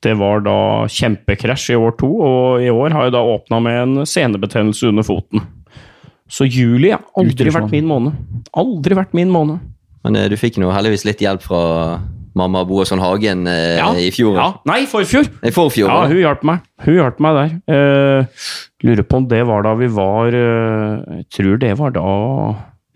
Det 0.00 0.14
var 0.16 0.40
da 0.46 0.58
kjempekrasj 0.88 1.74
i 1.74 1.76
år 1.76 1.96
to, 2.00 2.08
og 2.08 2.62
i 2.64 2.70
år 2.72 2.94
har 2.94 3.08
jeg 3.08 3.16
da 3.18 3.24
åpna 3.34 3.58
med 3.60 3.80
en 3.82 4.06
senebetennelse 4.06 4.88
under 4.88 5.04
foten. 5.04 5.42
Så 6.28 6.46
juli 6.48 6.92
har 6.92 7.02
aldri 7.18 7.50
vært 7.52 7.72
min 7.72 7.88
måned. 7.88 8.16
Aldri 8.56 8.96
vært 8.96 9.16
min 9.16 9.32
måned. 9.32 9.60
Men 10.06 10.16
eh, 10.16 10.28
du 10.30 10.36
fikk 10.40 10.60
nå 10.62 10.70
heldigvis 10.72 11.04
litt 11.08 11.24
hjelp 11.24 11.44
fra 11.44 11.62
mamma 12.38 12.62
Boasson 12.68 13.02
Hagen 13.02 13.46
eh, 13.50 13.82
i 14.06 14.08
fjor. 14.14 14.36
Ja. 14.38 14.48
Nei, 14.68 14.82
forfjor! 14.90 15.28
I 15.42 15.52
forfjor. 15.54 15.90
Ja, 15.90 16.06
hun 16.10 16.20
hjalp 16.22 16.44
meg. 16.46 16.64
Hun 16.86 16.98
hjalp 17.00 17.20
meg 17.24 17.38
der. 17.38 17.54
Eh, 17.74 18.48
lurer 18.86 19.06
på 19.08 19.20
om 19.20 19.28
det 19.30 19.42
var 19.48 19.66
da 19.66 19.74
vi 19.78 19.88
var 19.90 20.36
eh, 20.36 21.16
Jeg 21.18 21.28
tror 21.34 21.60
det 21.64 21.72
var 21.80 21.96
da 21.96 22.08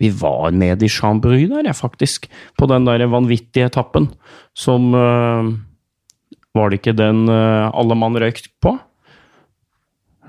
vi 0.03 0.09
var 0.19 0.51
nede 0.51 0.83
i 0.85 0.91
Chambry 0.91 1.45
der, 1.47 1.63
jeg, 1.69 1.75
faktisk. 1.79 2.27
På 2.59 2.67
den 2.67 2.85
der 2.89 3.05
vanvittige 3.07 3.69
etappen 3.71 4.09
som 4.55 4.91
eh, 4.93 5.53
Var 6.53 6.69
det 6.69 6.81
ikke 6.81 6.93
den 6.99 7.23
eh, 7.31 7.69
alle 7.73 7.95
mann 7.97 8.19
røykt 8.19 8.51
på? 8.61 8.75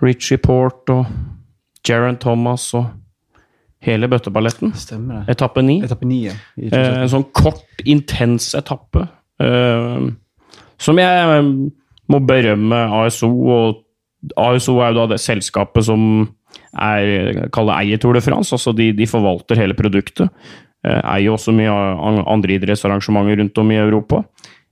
Richie 0.02 0.38
Port 0.38 0.88
og 0.92 1.04
Jaron 1.86 2.16
Thomas 2.20 2.70
og 2.74 2.86
hele 3.84 4.08
bøtteballetten. 4.08 4.72
Stemmer 4.78 5.22
det. 5.26 5.34
Etappe 5.36 5.62
ni. 5.64 5.78
Etappe 5.84 6.08
9 6.08 6.20
ja, 6.24 6.34
Eh, 6.56 7.02
en 7.04 7.10
sånn 7.12 7.26
kort, 7.36 7.64
intens 7.84 8.54
etappe. 8.56 9.06
eh, 9.40 10.06
som 10.78 10.98
jeg 10.98 11.42
må 12.08 12.20
berømme 12.26 12.80
ASO, 13.04 13.28
og 13.28 13.82
ASO 14.40 14.78
er 14.80 14.92
jo 14.92 14.98
da 15.02 15.06
det 15.14 15.20
selskapet 15.20 15.84
som 15.84 16.28
er, 16.74 17.48
kaller 17.54 17.80
eier 17.80 18.00
Tour 18.02 18.16
de 18.18 18.22
France. 18.24 18.52
altså 18.54 18.74
De, 18.76 18.92
de 18.96 19.08
forvalter 19.10 19.60
hele 19.60 19.76
produktet. 19.78 20.30
Eh, 20.84 21.00
eier 21.16 21.32
også 21.32 21.54
mye 21.56 21.72
andre 21.72 22.58
idrettsarrangementer 22.58 23.40
rundt 23.40 23.60
om 23.62 23.74
i 23.74 23.80
Europa. 23.80 24.24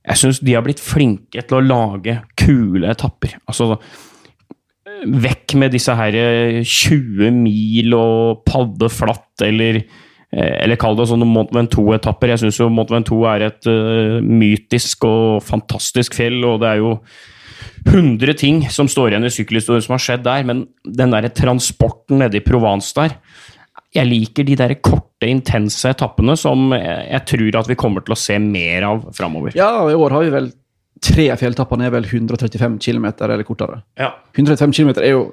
Jeg 0.03 0.19
syns 0.19 0.41
de 0.43 0.57
har 0.57 0.65
blitt 0.67 0.83
flinke 0.83 1.45
til 1.47 1.59
å 1.59 1.65
lage 1.65 2.19
kule 2.41 2.91
etapper. 2.91 3.37
Altså 3.47 3.77
vekk 5.03 5.57
med 5.59 5.75
disse 5.75 5.95
her 5.99 6.17
eh, 6.19 6.63
20 6.63 7.35
mil 7.43 7.97
og 7.97 8.43
padde 8.47 8.91
flatt, 8.93 9.45
eller, 9.47 9.81
eh, 10.33 10.55
eller 10.63 10.79
kall 10.81 10.99
det 10.99 11.09
sånne 11.11 11.29
Mont 11.29 11.53
Ventoux-etapper. 11.55 12.35
Jeg 12.35 12.45
syns 12.45 12.61
jo 12.61 12.71
Mont 12.73 12.91
Ventoux 12.93 13.25
er 13.31 13.49
et 13.49 13.71
uh, 13.71 14.19
mytisk 14.23 15.07
og 15.09 15.43
fantastisk 15.47 16.19
fjell, 16.19 16.41
og 16.49 16.61
det 16.63 16.73
er 16.73 16.83
jo 16.83 16.97
100 17.87 18.37
ting 18.39 18.63
som 18.73 18.89
står 18.91 19.13
igjen 19.13 19.27
i 19.29 19.33
sykkelhistorien 19.33 19.85
som 19.85 19.97
har 19.97 20.05
skjedd 20.05 20.27
der, 20.27 20.47
men 20.49 20.67
den 20.85 21.15
der 21.15 21.29
transporten 21.35 22.23
nede 22.23 22.39
i 22.39 22.45
Provence 22.45 22.95
der 22.99 23.17
Jeg 23.93 24.09
liker 24.09 24.47
de 24.49 24.57
der 24.57 24.75
korte, 24.81 25.29
intense 25.29 25.91
etappene 25.91 26.37
som 26.41 26.73
jeg, 26.73 27.07
jeg 27.11 27.27
tror 27.29 27.61
at 27.61 27.69
vi 27.69 27.79
kommer 27.79 28.05
til 28.05 28.15
å 28.15 28.19
se 28.19 28.39
mer 28.41 28.87
av 28.89 29.05
framover. 29.15 29.53
Ja, 29.55 29.85
i 29.91 29.95
år 29.95 30.17
har 30.17 30.25
vi 30.25 30.33
vel 30.33 30.51
tre 31.03 31.29
av 31.35 31.41
fjelltappene 31.41 31.89
er 31.89 31.95
vel 31.95 32.07
135 32.07 32.79
km 32.83 33.09
eller 33.13 33.43
kortere. 33.47 33.83
Ja. 33.99 34.13
135 34.37 34.75
km 34.79 34.93
er 35.03 35.13
jo 35.13 35.25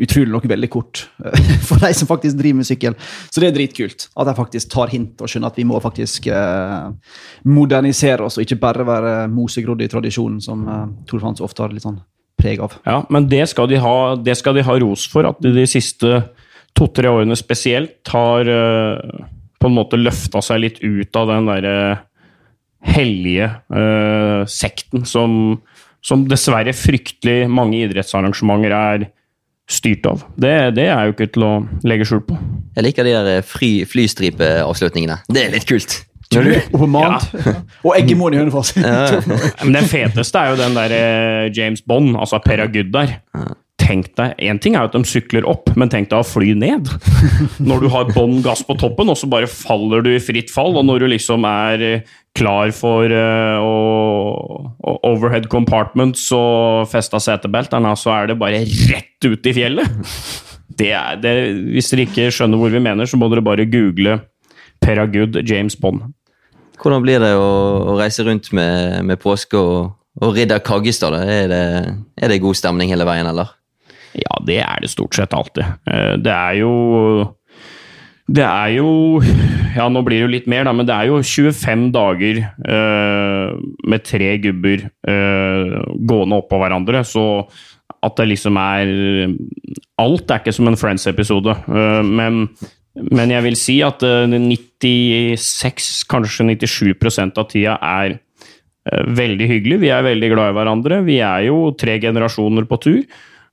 utrolig 0.00 0.30
nok 0.32 0.46
veldig 0.48 0.68
kort 0.70 1.02
for 1.68 1.82
de 1.82 1.90
som 1.96 2.08
faktisk 2.08 2.38
driver 2.38 2.60
med 2.60 2.68
sykkel. 2.68 2.96
Så 3.30 3.42
det 3.42 3.50
er 3.50 3.56
dritkult 3.56 4.06
at 4.14 4.28
de 4.28 4.36
faktisk 4.36 4.70
tar 4.72 4.92
hint 4.92 5.20
og 5.20 5.30
skjønner 5.30 5.50
at 5.50 5.58
vi 5.58 5.66
må 5.68 5.80
faktisk 5.82 6.30
eh, 6.30 7.16
modernisere 7.48 8.28
oss 8.28 8.38
og 8.38 8.46
ikke 8.46 8.60
bare 8.62 8.86
være 8.86 9.14
mosegrodd 9.32 9.82
i 9.84 9.90
tradisjonen, 9.90 10.40
som 10.44 10.62
eh, 10.68 10.86
Tor 11.10 11.24
Frans 11.24 11.42
ofte 11.44 11.64
har 11.64 11.74
litt 11.74 11.86
sånn 11.86 12.00
preg 12.40 12.62
av. 12.64 12.78
Ja, 12.86 13.02
men 13.12 13.28
det 13.28 13.42
skal 13.50 13.68
de 13.70 13.80
ha, 13.82 13.96
skal 14.38 14.56
de 14.56 14.64
ha 14.64 14.78
ros 14.80 15.04
for, 15.10 15.28
at 15.28 15.42
de 15.44 15.52
de 15.56 15.66
siste 15.68 16.22
to-tre 16.78 17.10
årene 17.10 17.36
spesielt 17.36 18.08
har 18.14 18.48
eh, 18.48 19.26
på 19.60 19.68
en 19.68 19.76
måte 19.76 20.00
løfta 20.00 20.42
seg 20.44 20.62
litt 20.62 20.80
ut 20.80 21.18
av 21.18 21.28
den 21.28 21.50
derre 21.50 21.76
hellige 22.80 23.50
eh, 23.76 24.42
sekten 24.48 25.04
som, 25.04 25.58
som 26.00 26.24
dessverre 26.28 26.72
fryktelig 26.72 27.44
mange 27.52 27.82
idrettsarrangementer 27.84 28.76
er 28.76 29.10
styrt 29.70 30.06
av. 30.10 30.24
Det, 30.40 30.52
det 30.76 30.88
er 30.90 31.08
jo 31.08 31.14
ikke 31.14 31.30
til 31.34 31.46
å 31.46 31.54
legge 31.86 32.08
skjul 32.08 32.22
på. 32.26 32.38
Jeg 32.76 32.86
liker 32.86 33.06
de 33.06 33.16
der 33.16 33.42
fly, 33.46 33.72
flystripeavslutningene. 33.90 35.20
Det 35.30 35.46
er 35.46 35.54
litt 35.54 35.68
kult. 35.68 36.00
Når 36.30 36.46
du, 36.46 36.52
Og 36.74 36.84
på 36.84 36.90
mat. 36.90 37.26
Og 37.82 37.94
eggemoren 37.96 38.36
i 38.36 38.42
Hønefoss. 38.42 38.74
Men 39.64 39.74
den 39.80 39.90
feteste 39.90 40.42
er 40.42 40.52
jo 40.52 40.60
den 40.60 40.76
der 40.78 40.94
eh, 40.94 41.48
James 41.56 41.82
Bond, 41.82 42.14
altså 42.18 42.38
Per 42.44 42.62
Agud 42.66 42.92
der. 42.94 43.18
Tenk 43.80 44.12
deg, 44.18 44.36
En 44.46 44.60
ting 44.62 44.76
er 44.76 44.84
jo 44.84 44.90
at 44.90 44.94
de 44.94 45.08
sykler 45.08 45.46
opp, 45.48 45.70
men 45.78 45.90
tenk 45.90 46.10
deg 46.10 46.20
å 46.20 46.26
fly 46.26 46.52
ned. 46.58 46.90
Når 47.70 47.82
du 47.82 47.88
har 47.90 48.10
bånn 48.12 48.38
gass 48.44 48.62
på 48.66 48.76
toppen, 48.78 49.10
og 49.10 49.18
så 49.18 49.26
bare 49.30 49.48
faller 49.50 50.04
du 50.04 50.12
i 50.12 50.22
fritt 50.22 50.52
fall. 50.52 50.76
Og 50.78 50.86
når 50.86 51.02
du 51.02 51.06
liksom 51.14 51.46
er 51.48 51.86
eh, 51.86 52.12
klar 52.38 52.70
for 52.76 53.10
eh, 53.10 53.56
å, 53.58 53.72
overhead 55.06 55.48
compartments 55.52 56.26
og 56.36 56.86
festa 56.90 57.20
setebeltene, 57.22 57.92
så 57.98 58.12
er 58.18 58.30
det 58.30 58.38
bare 58.40 58.62
rett 58.90 59.26
ut 59.28 59.46
i 59.50 59.56
fjellet. 59.56 59.90
Det 60.80 60.92
er, 60.96 61.16
det, 61.20 61.30
hvis 61.74 61.90
dere 61.90 62.04
ikke 62.06 62.28
skjønner 62.32 62.56
hvor 62.56 62.70
vi 62.72 62.80
mener, 62.80 63.04
så 63.04 63.18
må 63.20 63.26
dere 63.28 63.42
bare 63.44 63.66
google 63.68 64.14
Peragud 64.80 65.34
James 65.44 65.74
Bond. 65.76 66.06
hvordan 66.80 67.02
blir 67.04 67.20
det 67.20 67.34
å, 67.36 67.48
å 67.90 67.96
reise 67.98 68.24
rundt 68.24 68.48
med, 68.56 69.02
med 69.04 69.20
påske 69.20 69.58
og, 69.60 69.90
og 70.22 70.38
Ridder 70.38 70.62
Kaggestad? 70.64 71.18
Er 71.20 71.50
det, 71.50 71.60
er 72.22 72.32
det 72.32 72.38
god 72.40 72.56
stemning 72.56 72.94
hele 72.94 73.04
veien, 73.04 73.28
eller? 73.28 73.50
Ja, 74.16 74.38
det 74.46 74.60
er 74.62 74.80
det 74.80 74.88
stort 74.94 75.18
sett 75.18 75.34
alltid. 75.36 75.66
Eh, 75.90 76.14
Det 76.22 76.32
er 76.32 76.56
jo 76.62 76.70
Det 78.30 78.46
er 78.46 78.76
jo 78.78 78.90
Ja, 79.78 79.86
nå 79.86 80.02
blir 80.02 80.18
det 80.18 80.24
jo 80.24 80.30
litt 80.32 80.48
mer, 80.50 80.64
da, 80.66 80.74
men 80.74 80.86
det 80.88 80.94
er 80.96 81.10
jo 81.10 81.20
25 81.22 81.90
dager 81.94 82.40
eh, 82.42 83.50
med 83.86 84.02
tre 84.02 84.32
gubber 84.42 84.82
eh, 84.82 85.76
gående 86.10 86.40
oppå 86.42 86.58
hverandre, 86.58 87.04
så 87.06 87.44
at 88.02 88.16
det 88.18 88.26
liksom 88.32 88.58
er 88.58 88.90
Alt 90.00 90.32
er 90.32 90.40
ikke 90.40 90.54
som 90.56 90.66
en 90.66 90.78
Friends-episode, 90.80 91.54
eh, 91.70 92.00
men, 92.02 92.48
men 93.14 93.34
jeg 93.34 93.46
vil 93.46 93.58
si 93.60 93.76
at 93.86 94.02
eh, 94.02 94.26
96, 94.26 95.90
kanskje 96.10 96.48
97% 96.50 97.38
av 97.38 97.46
tida 97.52 97.76
er 97.78 98.16
eh, 98.16 99.04
veldig 99.20 99.50
hyggelig. 99.52 99.82
Vi 99.84 99.92
er 99.94 100.06
veldig 100.08 100.32
glad 100.32 100.50
i 100.50 100.56
hverandre. 100.58 101.02
Vi 101.06 101.20
er 101.22 101.46
jo 101.46 101.68
tre 101.78 102.00
generasjoner 102.02 102.66
på 102.66 102.80
tur. 102.82 103.04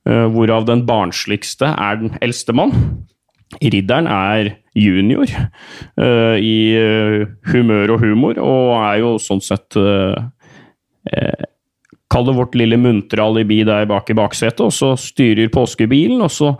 Uh, 0.08 0.24
hvorav 0.32 0.64
den 0.64 0.86
barnsligste 0.88 1.68
er 1.68 1.98
den 2.00 2.14
eldste 2.24 2.54
mann. 2.56 2.72
Ridderen 3.56 4.08
er 4.12 4.50
junior 4.76 5.30
uh, 5.32 6.36
i 6.36 6.56
uh, 6.76 7.22
humør 7.48 7.94
og 7.94 8.02
humor, 8.04 8.40
og 8.42 8.74
er 8.82 8.98
jo 9.04 9.14
sånn 9.22 9.44
sett 9.44 9.78
Kall 12.08 12.26
det 12.26 12.34
vårt 12.36 12.56
lille 12.56 12.76
muntre 12.80 13.24
alibi 13.24 13.62
der 13.64 13.86
bak 13.88 14.10
i 14.12 14.16
baksetet, 14.16 14.60
og 14.64 14.72
så 14.72 14.90
styrer 15.00 15.48
påskebilen, 15.52 16.20
og 16.24 16.32
så 16.32 16.50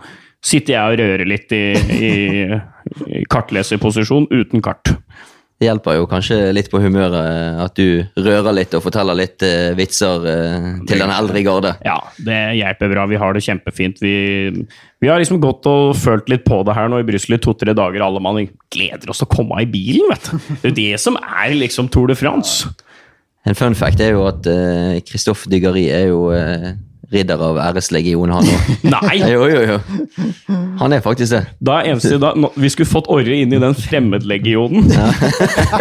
sitter 0.45 0.75
jeg 0.75 0.93
og 0.93 0.99
rører 1.01 1.29
litt 1.29 1.53
i, 1.53 1.63
i, 1.77 2.11
i 3.19 3.23
kartleserposisjon 3.29 4.29
uten 4.31 4.63
kart. 4.65 4.93
Det 5.59 5.67
hjelper 5.67 5.97
jo 5.97 6.05
kanskje 6.07 6.37
litt 6.55 6.69
på 6.71 6.79
humøret 6.79 7.57
at 7.65 7.75
du 7.75 7.99
rører 8.15 8.55
litt 8.55 8.75
og 8.77 8.83
forteller 8.85 9.17
litt 9.19 9.43
eh, 9.43 9.73
vitser 9.75 10.27
eh, 10.31 10.67
til 10.87 11.01
den 11.03 11.11
eldre 11.11 11.41
garde. 11.43 11.73
Ja, 11.83 11.97
det 12.15 12.37
hjelper 12.55 12.93
bra. 12.93 13.03
Vi 13.11 13.19
har 13.19 13.35
det 13.35 13.43
kjempefint. 13.43 13.99
Vi, 13.99 14.13
vi 15.03 15.11
har 15.11 15.19
liksom 15.19 15.41
gått 15.43 15.67
og 15.67 15.91
følt 15.99 16.31
litt 16.31 16.45
på 16.47 16.61
det 16.63 16.77
her 16.77 16.87
nå 16.87 17.01
i 17.03 17.07
Brussel 17.07 17.35
i 17.35 17.41
to-tre 17.43 17.75
dager. 17.75 18.05
Alle 18.07 18.23
mann 18.23 18.39
gleder 18.71 19.11
oss 19.11 19.19
til 19.19 19.27
å 19.27 19.33
komme 19.35 19.59
i 19.59 19.67
bilen, 19.67 20.07
vet 20.13 20.31
du. 20.31 20.37
Det 20.47 20.61
er 20.61 20.71
jo 20.71 20.77
det 20.79 21.03
som 21.03 21.19
er 21.19 21.57
liksom 21.59 21.91
Tour 21.91 22.07
de 22.07 22.15
France. 22.15 22.71
En 23.43 23.59
fun 23.59 23.75
fact 23.75 23.99
er 24.03 24.15
jo 24.15 24.23
at 24.29 24.47
eh, 24.47 24.99
Christophe 25.07 25.51
Dygari 25.51 25.89
er 25.91 26.07
jo 26.13 26.29
eh, 26.35 26.71
ridder 27.13 27.41
av 27.41 27.57
æreslegion, 27.69 28.31
han 28.33 28.49
òg. 28.49 28.71
Nei! 28.95 29.15
jo, 29.31 29.45
jo, 29.49 29.61
jo. 29.65 29.77
Han 30.79 30.95
er 30.95 31.03
faktisk 31.03 31.33
det. 31.33 31.41
Da 31.63 31.79
er 31.79 31.93
eneste 31.93 32.19
da, 32.21 32.33
nå- 32.37 32.51
Vi 32.59 32.69
skulle 32.71 32.89
fått 32.89 33.09
Orre 33.11 33.39
inn 33.41 33.53
i 33.53 33.59
den 33.61 33.75
fremmedlegionen. 33.77 34.89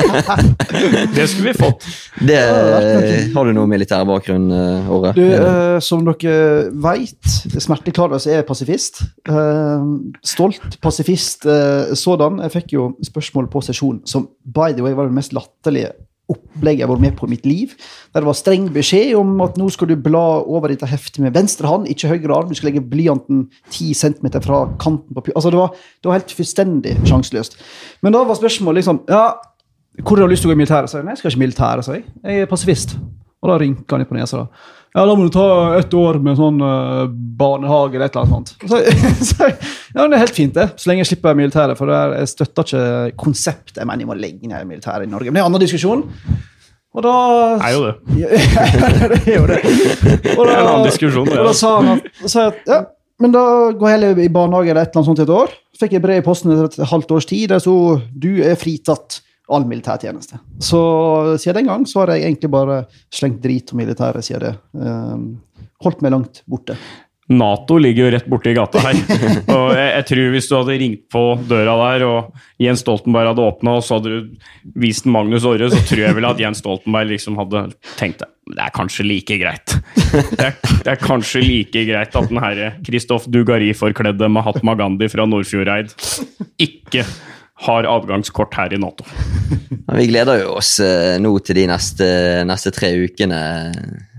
det 1.16 1.26
skulle 1.30 1.52
vi 1.52 1.56
fått. 1.58 1.86
det 2.24 2.38
eh, 2.38 3.28
har 3.34 3.48
du 3.48 3.54
noe 3.56 3.68
militær 3.70 4.06
bakgrunn, 4.08 4.50
Orre? 4.52 4.98
Åre? 4.98 5.12
Du, 5.16 5.22
uh, 5.22 5.78
som 5.84 6.04
dere 6.06 6.68
veit, 6.82 7.32
smertelig 7.58 7.94
klar 7.96 8.10
over, 8.10 8.22
så 8.22 8.34
er 8.34 8.46
pasifist. 8.48 9.02
Uh, 9.28 10.10
stolt 10.26 10.78
pasifist 10.84 11.46
uh, 11.48 11.94
sådan. 11.98 12.42
Jeg 12.46 12.56
fikk 12.58 12.76
jo 12.78 12.90
spørsmål 13.06 13.50
på 13.52 13.62
sesjon 13.68 14.02
som 14.08 14.28
by 14.44 14.72
the 14.74 14.84
way 14.84 14.96
var 14.96 15.08
det 15.08 15.18
mest 15.18 15.34
latterlige 15.36 15.94
opplegg 16.32 16.82
jeg 16.82 16.90
var 16.90 17.00
med 17.02 17.16
på 17.18 17.26
i 17.26 17.32
mitt 17.32 17.46
liv. 17.48 17.74
Der 18.12 18.22
det 18.22 18.28
var 18.28 18.36
streng 18.36 18.68
beskjed 18.74 19.14
om 19.18 19.36
at 19.44 19.58
nå 19.60 19.68
skal 19.72 19.90
du 19.90 19.96
bla 20.00 20.24
over 20.44 20.72
dette 20.72 20.88
heftet 20.88 21.20
med 21.24 21.36
venstre 21.36 21.68
hånd, 21.70 21.88
ikke 21.88 22.12
høyre 22.12 22.36
arm. 22.36 22.48
Du 22.50 22.58
skal 22.58 22.70
legge 22.70 22.84
blyanten 22.84 23.46
10 23.70 23.94
cm 23.98 24.30
fra 24.44 24.64
kanten 24.80 25.14
på 25.16 25.26
Altså, 25.34 25.50
det 25.50 25.60
var, 25.60 25.76
det 26.02 26.10
var 26.10 26.18
helt 26.20 26.34
fullstendig 26.38 26.96
sjanseløst. 27.08 27.58
Men 28.02 28.16
da 28.16 28.24
var 28.24 28.38
spørsmålet 28.38 28.82
liksom 28.82 29.04
Ja, 29.08 29.36
hvor 30.02 30.18
har 30.18 30.28
du 30.28 30.32
lyst 30.32 30.44
til 30.44 30.50
å 30.50 30.54
gå 30.54 30.58
i 30.58 30.62
militæret? 30.62 30.92
Nei, 31.02 31.14
jeg 31.14 31.20
skal 31.22 31.32
ikke 31.32 31.40
i 31.40 31.46
militæret, 31.46 31.84
sa 31.84 31.96
jeg. 31.96 32.04
Jeg 32.22 32.44
er 32.44 32.50
pasifist. 32.50 32.98
Og 33.42 33.50
da 33.50 33.56
rynka 33.58 33.94
han 33.94 34.02
litt 34.02 34.10
på 34.10 34.18
nesa. 34.18 34.44
da. 34.44 34.74
Ja, 34.96 35.04
da 35.06 35.14
må 35.14 35.26
du 35.26 35.32
ta 35.34 35.48
ett 35.78 35.92
år 35.94 36.18
med 36.24 36.38
sånn 36.38 36.62
uh, 36.64 37.04
barnehage 37.38 37.98
eller 37.98 38.08
et 38.08 38.16
eller 38.16 38.24
annet 38.24 38.52
sånt. 38.54 38.70
Så, 38.70 38.80
så, 39.30 39.50
ja, 39.94 40.02
men 40.02 40.10
Det 40.10 40.18
er 40.18 40.24
helt 40.26 40.36
fint, 40.36 40.54
det. 40.54 40.68
Så 40.76 40.90
lenge 40.90 41.04
jeg 41.04 41.10
slipper 41.12 41.38
militæret. 41.38 41.78
For 41.78 41.90
er, 41.92 42.18
jeg 42.20 42.30
støtter 42.34 42.66
ikke 42.66 43.16
konseptet. 43.24 43.80
Jeg 43.80 43.88
mener, 43.88 44.04
jeg 44.04 44.10
må 44.10 44.18
legge 44.18 44.50
ned 44.50 44.68
militæret 44.68 45.06
i 45.06 45.10
Norge. 45.10 45.30
Men 45.30 45.38
det 45.38 45.42
er 45.42 45.46
en 45.46 45.52
annen 45.54 45.64
diskusjon. 45.64 46.04
Og 46.98 47.04
da 47.04 47.14
Er 47.68 47.74
jo 47.76 47.82
det. 47.86 47.94
Det 49.12 49.34
er 49.34 49.38
jo 49.38 49.46
det. 49.48 49.58
Og 50.34 50.44
er 50.46 50.54
en 50.54 50.70
annen 50.70 50.86
diskusjon, 50.88 51.28
det, 51.28 51.38
Og 51.38 51.50
da 51.50 51.56
sa 51.56 51.74
han 51.78 51.90
at, 51.98 52.08
sa 52.24 52.46
jeg 52.46 52.54
at 52.54 52.70
ja, 52.72 52.78
men 53.22 53.34
da 53.34 53.44
går 53.74 53.90
jeg 53.90 53.98
heller 53.98 54.20
i 54.22 54.28
barnehage 54.32 54.70
eller 54.72 54.86
et 54.86 54.92
eller 54.92 55.00
annet 55.02 55.10
sånt 55.10 55.22
i 55.22 55.26
et 55.26 55.34
år. 55.34 55.54
Så 55.74 55.82
fikk 55.84 55.96
jeg 55.96 56.04
brev 56.04 56.20
i 56.20 56.26
posten 56.26 56.54
etter 56.54 56.68
et 56.70 56.90
halvt 56.92 57.16
års 57.16 57.26
tid 57.28 57.48
der 57.52 57.62
så 57.62 57.74
du 58.14 58.30
er 58.46 58.58
fritatt 58.58 59.20
all 59.48 59.64
militærtjeneste. 59.66 60.38
Så 60.62 60.80
siden 61.40 61.62
den 61.62 61.70
gang 61.72 61.86
så 61.88 62.02
har 62.02 62.14
jeg 62.14 62.28
egentlig 62.28 62.50
bare 62.52 62.82
slengt 63.14 63.40
drit 63.44 63.72
om 63.72 63.80
militæret 63.80 64.26
sier 64.26 64.44
det. 64.44 64.54
Um, 64.76 65.38
holdt 65.84 66.02
meg 66.04 66.14
langt 66.14 66.42
borte. 66.50 66.76
Nato 67.28 67.76
ligger 67.76 68.06
jo 68.06 68.12
rett 68.14 68.28
borti 68.30 68.54
gata 68.56 68.80
her. 68.86 68.96
Og 69.56 69.74
jeg, 69.76 69.88
jeg 69.90 70.06
tror 70.10 70.32
hvis 70.32 70.48
du 70.48 70.54
hadde 70.56 70.78
ringt 70.80 71.04
på 71.12 71.24
døra 71.50 71.76
der, 71.82 72.06
og 72.08 72.62
Jens 72.62 72.80
Stoltenberg 72.84 73.32
hadde 73.32 73.44
åpna, 73.44 73.76
og 73.78 73.84
så 73.84 73.98
hadde 73.98 74.14
du 74.14 74.48
vist 74.80 75.06
Magnus 75.08 75.44
Orre, 75.48 75.68
så 75.70 75.82
tror 75.84 76.06
jeg 76.06 76.16
vel 76.16 76.28
at 76.28 76.40
Jens 76.40 76.62
Stoltenberg 76.62 77.12
liksom 77.12 77.38
hadde 77.40 77.68
tenkt 78.00 78.24
det 78.48 78.62
er 78.64 78.72
kanskje 78.72 79.04
like 79.04 79.36
greit. 79.40 79.74
Det 80.08 80.40
er, 80.40 80.54
det 80.56 80.92
er 80.94 81.00
kanskje 81.00 81.42
like 81.44 81.82
greit 81.88 82.14
at 82.16 82.30
den 82.30 82.40
herre 82.40 82.70
Kristoff 82.86 83.26
Dugari-forkledde 83.28 84.30
Mahatma 84.32 84.72
Gandhi 84.78 85.10
fra 85.12 85.26
Nordfjordeid 85.28 85.92
ikke 86.64 87.04
har 87.66 87.88
adgangskort 87.90 88.54
her 88.54 88.72
i 88.72 88.78
Nato. 88.80 89.04
Vi 89.98 90.06
gleder 90.10 90.44
jo 90.44 90.54
oss 90.60 90.76
eh, 90.84 91.16
nå 91.20 91.32
til 91.42 91.58
de 91.58 91.66
neste, 91.70 92.08
neste 92.46 92.72
tre 92.74 92.92
ukene. 93.02 93.40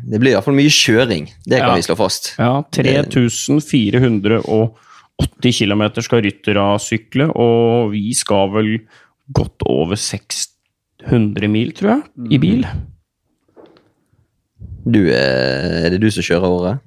Det 0.10 0.18
blir 0.22 0.32
iallfall 0.34 0.56
mye 0.58 0.72
kjøring. 0.74 1.28
Det 1.46 1.60
kan 1.60 1.70
Ja. 1.70 1.76
vi 1.78 1.82
slå 1.86 1.96
fast. 2.00 2.32
Ja, 2.40 2.64
3480 2.74 5.54
km 5.54 5.84
skal 6.02 6.24
ryttere 6.26 6.64
sykle, 6.82 7.28
og 7.36 7.92
vi 7.94 8.10
skal 8.18 8.50
vel 8.56 8.72
godt 9.32 9.62
over 9.70 9.94
600 9.96 11.48
mil, 11.48 11.72
tror 11.78 11.90
jeg, 11.94 12.02
i 12.32 12.38
bil. 12.42 12.66
Du, 14.90 15.04
eh, 15.12 15.86
er 15.86 15.90
det 15.94 16.02
du 16.02 16.10
som 16.10 16.24
kjører 16.24 16.50
året? 16.50 16.80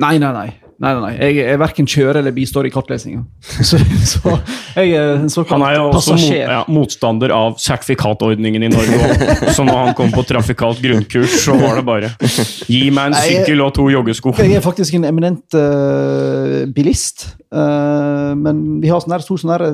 Nei, 0.00 0.16
nei, 0.18 0.32
nei. 0.32 0.48
Nei, 0.80 0.90
nei, 0.90 1.00
nei. 1.02 1.10
Jeg, 1.18 1.36
jeg 1.40 1.60
verken 1.60 1.88
kjører 1.90 2.18
eller 2.22 2.34
bistår 2.34 2.68
i 2.68 2.72
kartlesinga. 2.74 3.22
Så, 3.70 3.78
så 4.08 4.32
jeg 4.74 4.94
er 4.96 5.12
en 5.18 5.30
såkalt 5.32 5.60
passasjer. 5.60 5.60
Han 5.60 5.66
er 5.66 5.76
jo 5.76 5.84
også 5.90 6.16
mot, 6.16 6.34
ja, 6.38 6.60
motstander 6.70 7.34
av 7.36 7.56
sertifikatordningen 7.60 8.66
i 8.66 8.72
Norge 8.72 8.98
også. 8.98 9.52
Så 9.58 9.66
når 9.68 9.80
han 9.84 9.94
kom 9.98 10.12
på 10.14 10.24
trafikalt 10.28 10.82
grunnkurs, 10.82 11.36
så 11.44 11.56
var 11.60 11.80
det 11.80 11.86
bare 11.86 12.10
Gi 12.70 12.82
meg 12.94 13.10
en 13.10 13.16
Nei, 13.16 13.22
sykkel 13.28 13.64
og 13.64 13.72
to 13.76 13.86
joggesko. 13.92 14.34
Jeg 14.40 14.58
er 14.58 14.64
faktisk 14.64 14.96
en 14.98 15.06
eminent 15.10 15.58
uh, 15.58 16.66
bilist, 16.74 17.28
uh, 17.54 18.32
men 18.38 18.80
vi 18.82 18.92
har 18.92 19.02
sånn 19.04 19.16
stor 19.20 19.42
sånn 19.42 19.54
her 19.56 19.66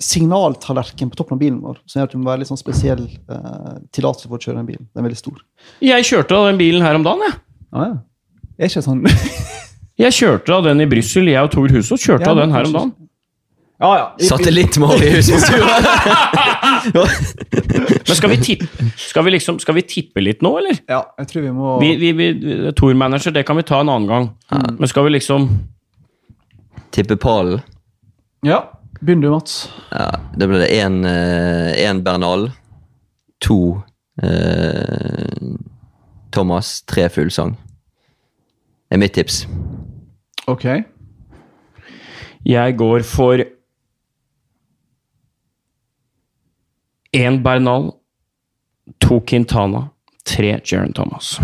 signaltallerken 0.00 1.10
på 1.12 1.18
toppen 1.18 1.36
av 1.36 1.42
bilen 1.42 1.58
vår, 1.60 1.80
som 1.84 2.00
gjør 2.00 2.08
at 2.08 2.14
du 2.14 2.20
må 2.20 2.30
være 2.30 2.42
litt 2.42 2.50
sånn 2.50 2.60
spesiell 2.60 3.02
uh, 3.04 3.80
tillatelse 3.94 4.30
for 4.30 4.38
å 4.38 4.44
kjøre 4.44 4.60
den 4.62 4.68
bilen. 4.70 4.86
Den 4.88 5.02
er 5.02 5.08
veldig 5.10 5.20
stor. 5.20 5.42
Jeg 5.84 6.08
kjørte 6.08 6.40
den 6.48 6.60
bilen 6.60 6.84
her 6.84 6.96
om 6.96 7.04
dagen, 7.04 7.26
jeg. 7.28 7.36
Ah, 7.70 7.90
ja. 7.92 7.98
Er 8.60 8.72
ikke 8.72 8.84
sånn 8.84 9.04
Jeg 10.00 10.16
kjørte 10.16 10.54
av 10.56 10.64
den 10.64 10.80
i 10.80 10.88
Brussel, 10.88 11.28
jeg 11.28 11.44
og 11.44 11.50
Tor 11.52 11.72
Husås 11.72 12.00
kjørte 12.00 12.24
Ja, 12.24 12.32
av 12.32 12.40
den 12.40 12.54
her 12.54 12.68
om 12.68 12.76
dagen. 12.76 12.92
Ja, 13.80 13.90
ja. 13.96 14.26
Satellittmål 14.28 15.02
i 15.02 15.10
tur! 15.24 15.64
Men 18.06 18.16
skal 18.16 18.30
vi 18.30 18.36
tippe, 18.44 18.88
skal 18.96 19.24
vi 19.24 19.32
liksom, 19.32 19.58
skal 19.62 19.76
vi 19.78 19.84
tippe 19.88 20.20
litt 20.20 20.44
nå, 20.44 20.52
eller? 20.60 20.82
Ja, 20.88 21.00
jeg 21.20 21.30
tror 21.30 21.44
vi 21.46 21.52
må 21.56 21.78
Vi, 21.80 21.94
vi, 22.00 22.10
vi, 22.16 22.28
Tour-manager, 22.76 23.32
det 23.32 23.46
kan 23.48 23.56
vi 23.56 23.64
ta 23.64 23.80
en 23.80 23.88
annen 23.88 24.08
gang. 24.08 24.28
Men 24.76 24.90
skal 24.90 25.08
vi 25.08 25.14
liksom 25.16 25.48
Tippe 26.90 27.16
pallen. 27.16 27.62
Ja. 28.44 28.64
Begynn 29.00 29.22
du, 29.22 29.30
Mats. 29.30 29.70
Ja, 29.94 30.10
da 30.36 30.48
ble 30.50 30.60
det 30.60 30.68
én 30.74 32.02
Bernal, 32.04 32.50
to 33.40 33.80
eh, 34.20 35.54
Thomas, 36.34 36.82
tre 36.84 37.08
fullsang. 37.08 37.54
Det 38.90 38.98
er 38.98 39.00
mitt 39.06 39.14
tips. 39.14 39.44
Ok. 40.50 40.64
Jeg 42.46 42.76
går 42.80 43.02
for 43.06 43.42
én 47.16 47.42
Bernal, 47.42 47.90
to 49.00 49.20
Quintana, 49.26 49.88
tre 50.24 50.60
Jaron 50.64 50.92
Thomas. 50.94 51.38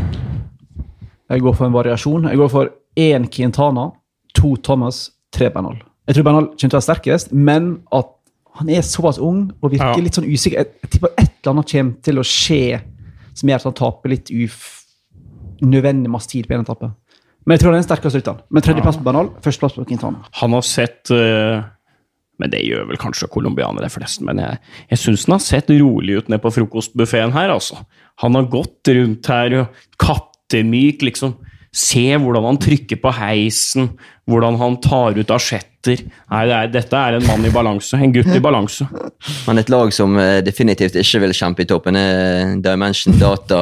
Jeg 1.30 1.42
går 1.42 1.54
for 1.58 1.66
en 1.66 1.74
variasjon. 1.74 2.28
Jeg 2.30 2.38
går 2.38 2.48
for 2.52 2.70
én 2.96 3.26
Quintana, 3.30 3.88
to 4.34 4.54
Thomas, 4.56 5.10
tre 5.32 5.50
Bernal. 5.50 5.80
Jeg 6.06 6.14
tror 6.14 6.24
Bernal 6.28 6.46
kommer 6.46 6.58
til 6.62 6.70
å 6.70 6.78
være 6.78 6.86
sterkest, 6.86 7.32
men 7.34 7.72
at 7.92 8.12
han 8.56 8.70
er 8.72 8.84
såpass 8.86 9.18
ung 9.20 9.50
og 9.60 9.72
virker 9.72 9.96
Ja. 9.98 10.02
litt 10.02 10.14
sånn 10.16 10.24
usikker. 10.30 10.56
Jeg, 10.62 10.66
jeg 10.82 10.90
tipper 10.90 11.08
et 11.18 11.32
eller 11.42 11.52
annet 11.52 11.70
kommer 11.72 11.94
til 12.02 12.18
å 12.18 12.24
skje 12.24 12.80
som 13.36 13.48
gjør 13.50 13.56
at 13.60 13.64
han 13.68 13.74
taper 13.74 14.08
litt 14.14 14.30
uf 14.32 14.84
unødvendig 15.62 16.08
masse 16.10 16.28
tid 16.30 16.46
på 16.48 16.54
en 16.54 16.64
etappe. 16.64 16.88
Men 17.46 17.54
jeg 17.54 17.62
tror 17.62 17.72
det 17.72 17.76
er 17.76 17.82
den 17.84 17.86
sterkeste 17.86 18.20
rytteren. 18.20 18.42
Men 18.50 18.64
tredjeplass 18.66 18.98
på 18.98 19.06
Bernal, 19.06 19.30
førsteplass 19.44 19.76
på 19.78 19.86
Quintana. 19.86 20.24
Han 20.40 20.54
har 20.56 20.64
sett 20.66 21.12
eh, 21.14 21.62
Men 22.42 22.52
det 22.52 22.64
gjør 22.66 22.88
vel 22.90 22.98
kanskje 23.00 23.30
colombianere 23.32 23.88
flest, 23.88 24.20
men 24.26 24.42
jeg, 24.42 24.58
jeg 24.90 25.00
syns 25.00 25.22
han 25.24 25.38
har 25.38 25.44
sett 25.46 25.70
rolig 25.72 26.18
ut 26.18 26.26
nede 26.28 26.42
på 26.42 26.52
frokostbuffeen 26.52 27.32
her, 27.32 27.48
altså. 27.54 27.78
Han 28.20 28.36
har 28.36 28.50
gått 28.52 28.90
rundt 28.92 29.30
her 29.32 29.54
og 29.62 29.78
kattemyk, 30.02 31.06
liksom. 31.06 31.32
Se 31.76 32.04
hvordan 32.16 32.46
han 32.48 32.58
trykker 32.62 32.96
på 33.02 33.10
heisen, 33.18 33.90
hvordan 34.26 34.56
han 34.60 34.78
tar 34.80 35.18
ut 35.18 35.32
asjetter. 35.34 36.00
Nei, 36.32 36.40
det 36.48 36.54
er, 36.56 36.70
dette 36.72 36.98
er 36.98 37.18
en 37.18 37.26
mann 37.28 37.44
i 37.46 37.50
balanse. 37.52 37.98
En 38.00 38.14
gutt 38.14 38.30
i 38.32 38.40
balanse. 38.42 38.86
Men 39.46 39.60
et 39.60 39.68
lag 39.70 39.92
som 39.94 40.16
eh, 40.18 40.38
definitivt 40.46 40.96
ikke 40.98 41.20
vil 41.26 41.34
kjempe 41.36 41.62
i 41.62 41.68
toppen, 41.68 41.98
er 42.00 42.56
Dimension 42.64 43.18
Data, 43.20 43.60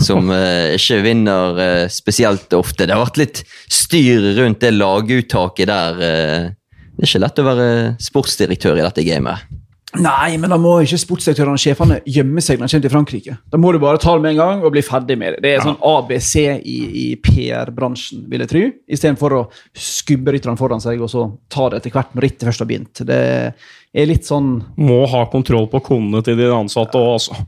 som 0.00 0.32
eh, 0.34 0.72
ikke 0.78 1.02
vinner 1.04 1.60
eh, 1.62 1.84
spesielt 1.92 2.56
ofte. 2.56 2.88
Det 2.88 2.96
har 2.96 3.04
vært 3.04 3.20
litt 3.20 3.42
styr 3.70 4.32
rundt 4.40 4.64
det 4.64 4.72
laguttaket 4.74 5.68
der. 5.70 6.00
eh. 6.08 6.48
Det 6.94 7.04
er 7.04 7.10
ikke 7.10 7.22
lett 7.26 7.40
å 7.42 7.46
være 7.50 7.68
sportsdirektør 8.08 8.78
i 8.80 8.84
dette 8.86 9.04
gamet. 9.06 9.44
Nei, 10.02 10.36
men 10.40 10.50
da 10.50 10.58
må 10.60 10.74
ikke 10.82 10.98
sportsdirektørene 10.98 11.58
og 11.58 11.62
sjefene 11.62 11.98
gjemme 12.08 12.42
seg 12.42 12.58
når 12.58 12.66
de 12.66 12.72
kommer 12.72 12.86
til 12.86 12.94
Frankrike. 12.94 13.36
Da 13.52 13.60
må 13.60 13.70
du 13.74 13.78
bare 13.82 14.00
ta 14.02 14.14
det 14.16 14.24
med 14.24 14.34
en 14.34 14.40
gang 14.40 14.64
og 14.64 14.74
bli 14.74 14.82
ferdig 14.84 15.16
med 15.20 15.36
det. 15.36 15.42
Det 15.44 15.52
er 15.54 15.62
sånn 15.64 15.78
ABC 15.78 16.32
i, 16.56 16.78
i 17.04 17.06
PR-bransjen, 17.22 18.24
vil 18.30 18.44
jeg 18.44 18.50
tro. 18.50 18.64
Istedenfor 18.96 19.36
å 19.38 19.44
skubbe 19.78 20.34
rytterne 20.34 20.58
foran 20.58 20.82
seg 20.82 21.02
og 21.04 21.12
så 21.12 21.28
ta 21.52 21.68
det 21.70 21.82
etter 21.82 21.94
hvert 21.94 22.16
når 22.16 22.26
rittet 22.26 22.48
først 22.50 22.64
har 22.64 22.70
begynt. 22.70 23.04
Det 23.06 23.20
er 23.54 24.10
litt 24.10 24.26
sånn 24.26 24.56
Må 24.82 25.04
ha 25.12 25.24
kontroll 25.32 25.70
på 25.70 25.82
konene 25.92 26.24
til 26.26 26.38
de 26.40 26.50
ansatte 26.54 26.98
òg, 26.98 27.14
altså. 27.18 27.38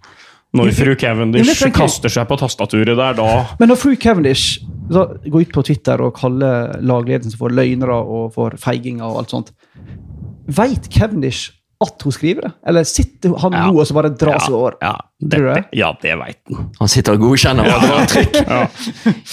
Når 0.57 0.71
fru 0.73 0.95
Cavendish 0.97 1.67
kaster 1.75 2.13
seg 2.13 2.29
på 2.31 2.39
tastaturet 2.41 2.97
der, 2.97 3.17
da 3.19 3.57
Men 3.61 3.73
når 3.73 3.81
fru 3.81 3.93
Cavendish 4.01 4.63
går 4.89 5.43
ut 5.43 5.53
på 5.53 5.65
Twitter 5.67 6.01
og 6.05 6.15
kaller 6.17 6.79
lagledelsen 6.87 7.37
for 7.41 7.53
løgnere 7.53 7.99
og 7.99 8.31
for 8.37 8.55
feiginger 8.61 9.09
og 9.09 9.25
alt 9.25 9.35
sånt, 9.35 9.53
veit 10.47 10.87
Cavendish 10.95 11.56
at 11.85 12.05
hun 12.07 12.15
skriver 12.15 12.47
det? 12.47 12.51
Eller 12.71 12.87
sitter 12.89 13.35
han 13.43 13.53
Ja. 13.53 13.65
nå 13.67 13.81
og 13.81 13.87
så 13.89 13.97
bare 13.97 14.09
drar 14.17 14.39
seg 14.41 14.55
over? 14.57 14.77
Ja, 14.81 14.95
det, 15.21 15.41
det? 15.45 15.65
ja, 15.77 15.91
det 16.01 16.15
veit 16.17 16.39
han. 16.53 16.71
Han 16.79 16.89
sitter 16.89 17.17
og 17.19 17.27
godkjenner 17.27 17.69
og 17.69 17.85
drar 17.85 18.07
trykk. 18.12 18.39
Ja. 18.47 18.61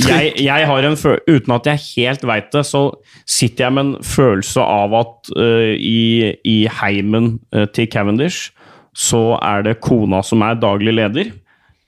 Jeg, 0.03 0.33
jeg 0.43 0.67
har 0.67 0.87
en 0.89 0.97
føl 0.99 1.19
Uten 1.29 1.53
at 1.55 1.69
jeg 1.69 1.83
helt 1.93 2.25
veit 2.27 2.49
det, 2.51 2.65
så 2.67 2.81
sitter 3.29 3.67
jeg 3.67 3.75
med 3.77 3.85
en 3.85 3.95
følelse 4.03 4.65
av 4.65 4.97
at 4.99 5.31
uh, 5.37 5.71
i, 5.77 6.33
i 6.43 6.57
heimen 6.81 7.37
uh, 7.55 7.63
til 7.71 7.87
Cavendish 7.87 8.51
så 8.93 9.39
er 9.41 9.63
det 9.65 9.79
kona 9.81 10.19
som 10.25 10.43
er 10.45 10.59
daglig 10.61 10.93
leder. 10.93 11.31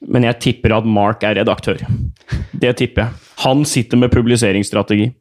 Men 0.08 0.26
jeg 0.26 0.39
tipper 0.41 0.74
at 0.78 0.88
Mark 0.88 1.24
er 1.26 1.38
redaktør. 1.39 1.80
Det 2.54 2.72
tipper 2.80 3.06
jeg. 3.06 3.22
Han 3.44 3.65
sitter 3.68 4.00
med 4.02 4.13
publiseringsstrategi. 4.13 5.12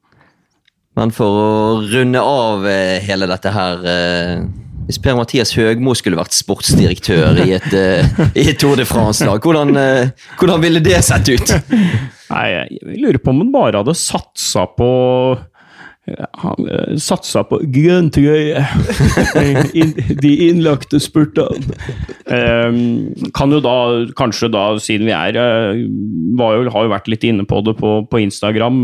Men 0.94 1.11
for 1.14 1.40
å 1.40 1.53
runde 1.90 2.20
av 2.23 2.66
eh, 2.70 3.01
hele 3.03 3.27
dette 3.27 3.51
her 3.51 3.87
eh, 3.90 4.44
Hvis 4.85 4.99
Per-Mathias 5.01 5.55
Høgmo 5.57 5.94
skulle 5.97 6.18
vært 6.20 6.35
sportsdirektør 6.37 7.38
i 7.47 7.55
et, 7.57 7.70
eh, 7.73 8.18
i 8.37 8.49
et 8.51 8.59
Tour 8.61 8.77
de 8.77 8.85
France-lag, 8.88 9.40
hvordan, 9.40 9.73
eh, 9.81 10.11
hvordan 10.40 10.61
ville 10.61 10.83
det 10.85 10.99
sett 11.07 11.31
ut? 11.33 11.55
Nei, 12.31 12.44
jeg 12.53 13.01
lurer 13.01 13.18
på 13.23 13.33
om 13.33 13.40
han 13.44 13.53
bare 13.55 13.81
hadde 13.81 13.94
satsa 13.97 14.66
på 14.77 14.88
han 16.05 16.66
eh, 16.68 16.97
satsa 17.01 17.47
på 17.49 17.62
grønn 17.73 18.11
trøye. 18.12 18.61
Inn- 19.73 19.94
De 20.20 20.33
innlagte 20.51 21.01
spurtene. 21.01 21.64
Eh, 22.29 22.77
kan 23.33 23.55
jo 23.57 23.62
da, 23.64 23.77
kanskje 24.20 24.51
da, 24.53 24.66
siden 24.85 25.09
vi 25.09 25.14
er 25.16 25.38
eh, 25.40 25.81
jo, 25.81 26.51
Har 26.75 26.85
jo 26.85 26.92
vært 26.92 27.09
litt 27.09 27.25
inne 27.25 27.49
på 27.49 27.62
det 27.64 27.79
på, 27.81 28.03
på 28.12 28.20
Instagram. 28.20 28.83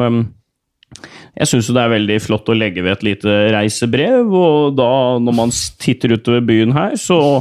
Jeg 1.38 1.49
syns 1.51 1.71
det 1.71 1.83
er 1.83 1.93
veldig 1.95 2.19
flott 2.25 2.51
å 2.51 2.57
legge 2.57 2.83
ved 2.85 2.99
et 2.99 3.07
lite 3.07 3.35
reisebrev, 3.55 4.31
og 4.35 4.77
da, 4.79 4.93
når 5.23 5.37
man 5.37 5.53
titter 5.83 6.16
utover 6.16 6.43
byen 6.45 6.75
her, 6.77 6.97
så, 7.01 7.40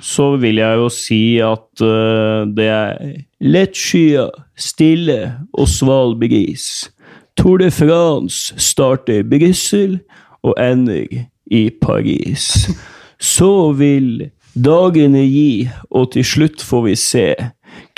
så 0.00 0.34
vil 0.40 0.60
jeg 0.60 0.80
jo 0.80 0.90
si 0.92 1.22
at 1.44 1.84
uh, 1.84 2.44
det 2.48 2.68
er 2.68 2.98
lett 3.04 3.24
lettskya, 3.54 4.28
stille 4.56 5.20
og 5.52 5.68
sval 5.70 6.14
bris. 6.20 6.88
Tour 7.36 7.58
de 7.58 7.70
France 7.74 8.54
starter 8.62 9.22
i 9.22 9.26
Brussel 9.26 9.98
og 10.44 10.54
ender 10.60 11.24
i 11.50 11.70
Paris. 11.82 12.68
Så 13.18 13.72
vil 13.78 14.30
dagene 14.54 15.22
gi, 15.24 15.68
og 15.90 16.12
til 16.12 16.26
slutt 16.26 16.62
får 16.62 16.82
vi 16.84 16.94
se 16.98 17.28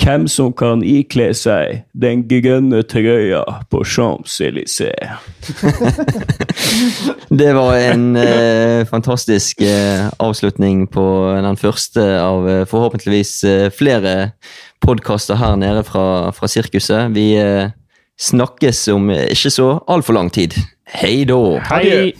hvem 0.07 0.27
som 0.31 0.53
kan 0.55 0.79
ikle 0.87 1.33
seg 1.35 1.81
den 1.97 2.21
grønne 2.29 2.79
trøya 2.87 3.41
på 3.71 3.81
Champs-Élysées. 3.83 5.17
Det 7.41 7.49
var 7.57 7.75
en 7.75 8.15
eh, 8.15 8.85
fantastisk 8.87 9.61
eh, 9.67 10.07
avslutning 10.23 10.85
på 10.93 11.03
den 11.43 11.59
første 11.59 12.05
av 12.21 12.47
eh, 12.47 12.63
forhåpentligvis 12.69 13.33
eh, 13.43 13.67
flere 13.73 14.15
podkaster 14.83 15.41
her 15.41 15.59
nede 15.59 15.83
fra, 15.87 16.31
fra 16.31 16.47
sirkuset. 16.51 17.11
Vi 17.17 17.33
eh, 17.41 17.75
snakkes 18.15 18.85
om 18.95 19.11
ikke 19.11 19.51
så 19.51 19.69
altfor 19.91 20.15
lang 20.21 20.31
tid. 20.31 20.55
Hei 20.87 21.25
da! 21.27 21.41
Hei! 21.67 22.13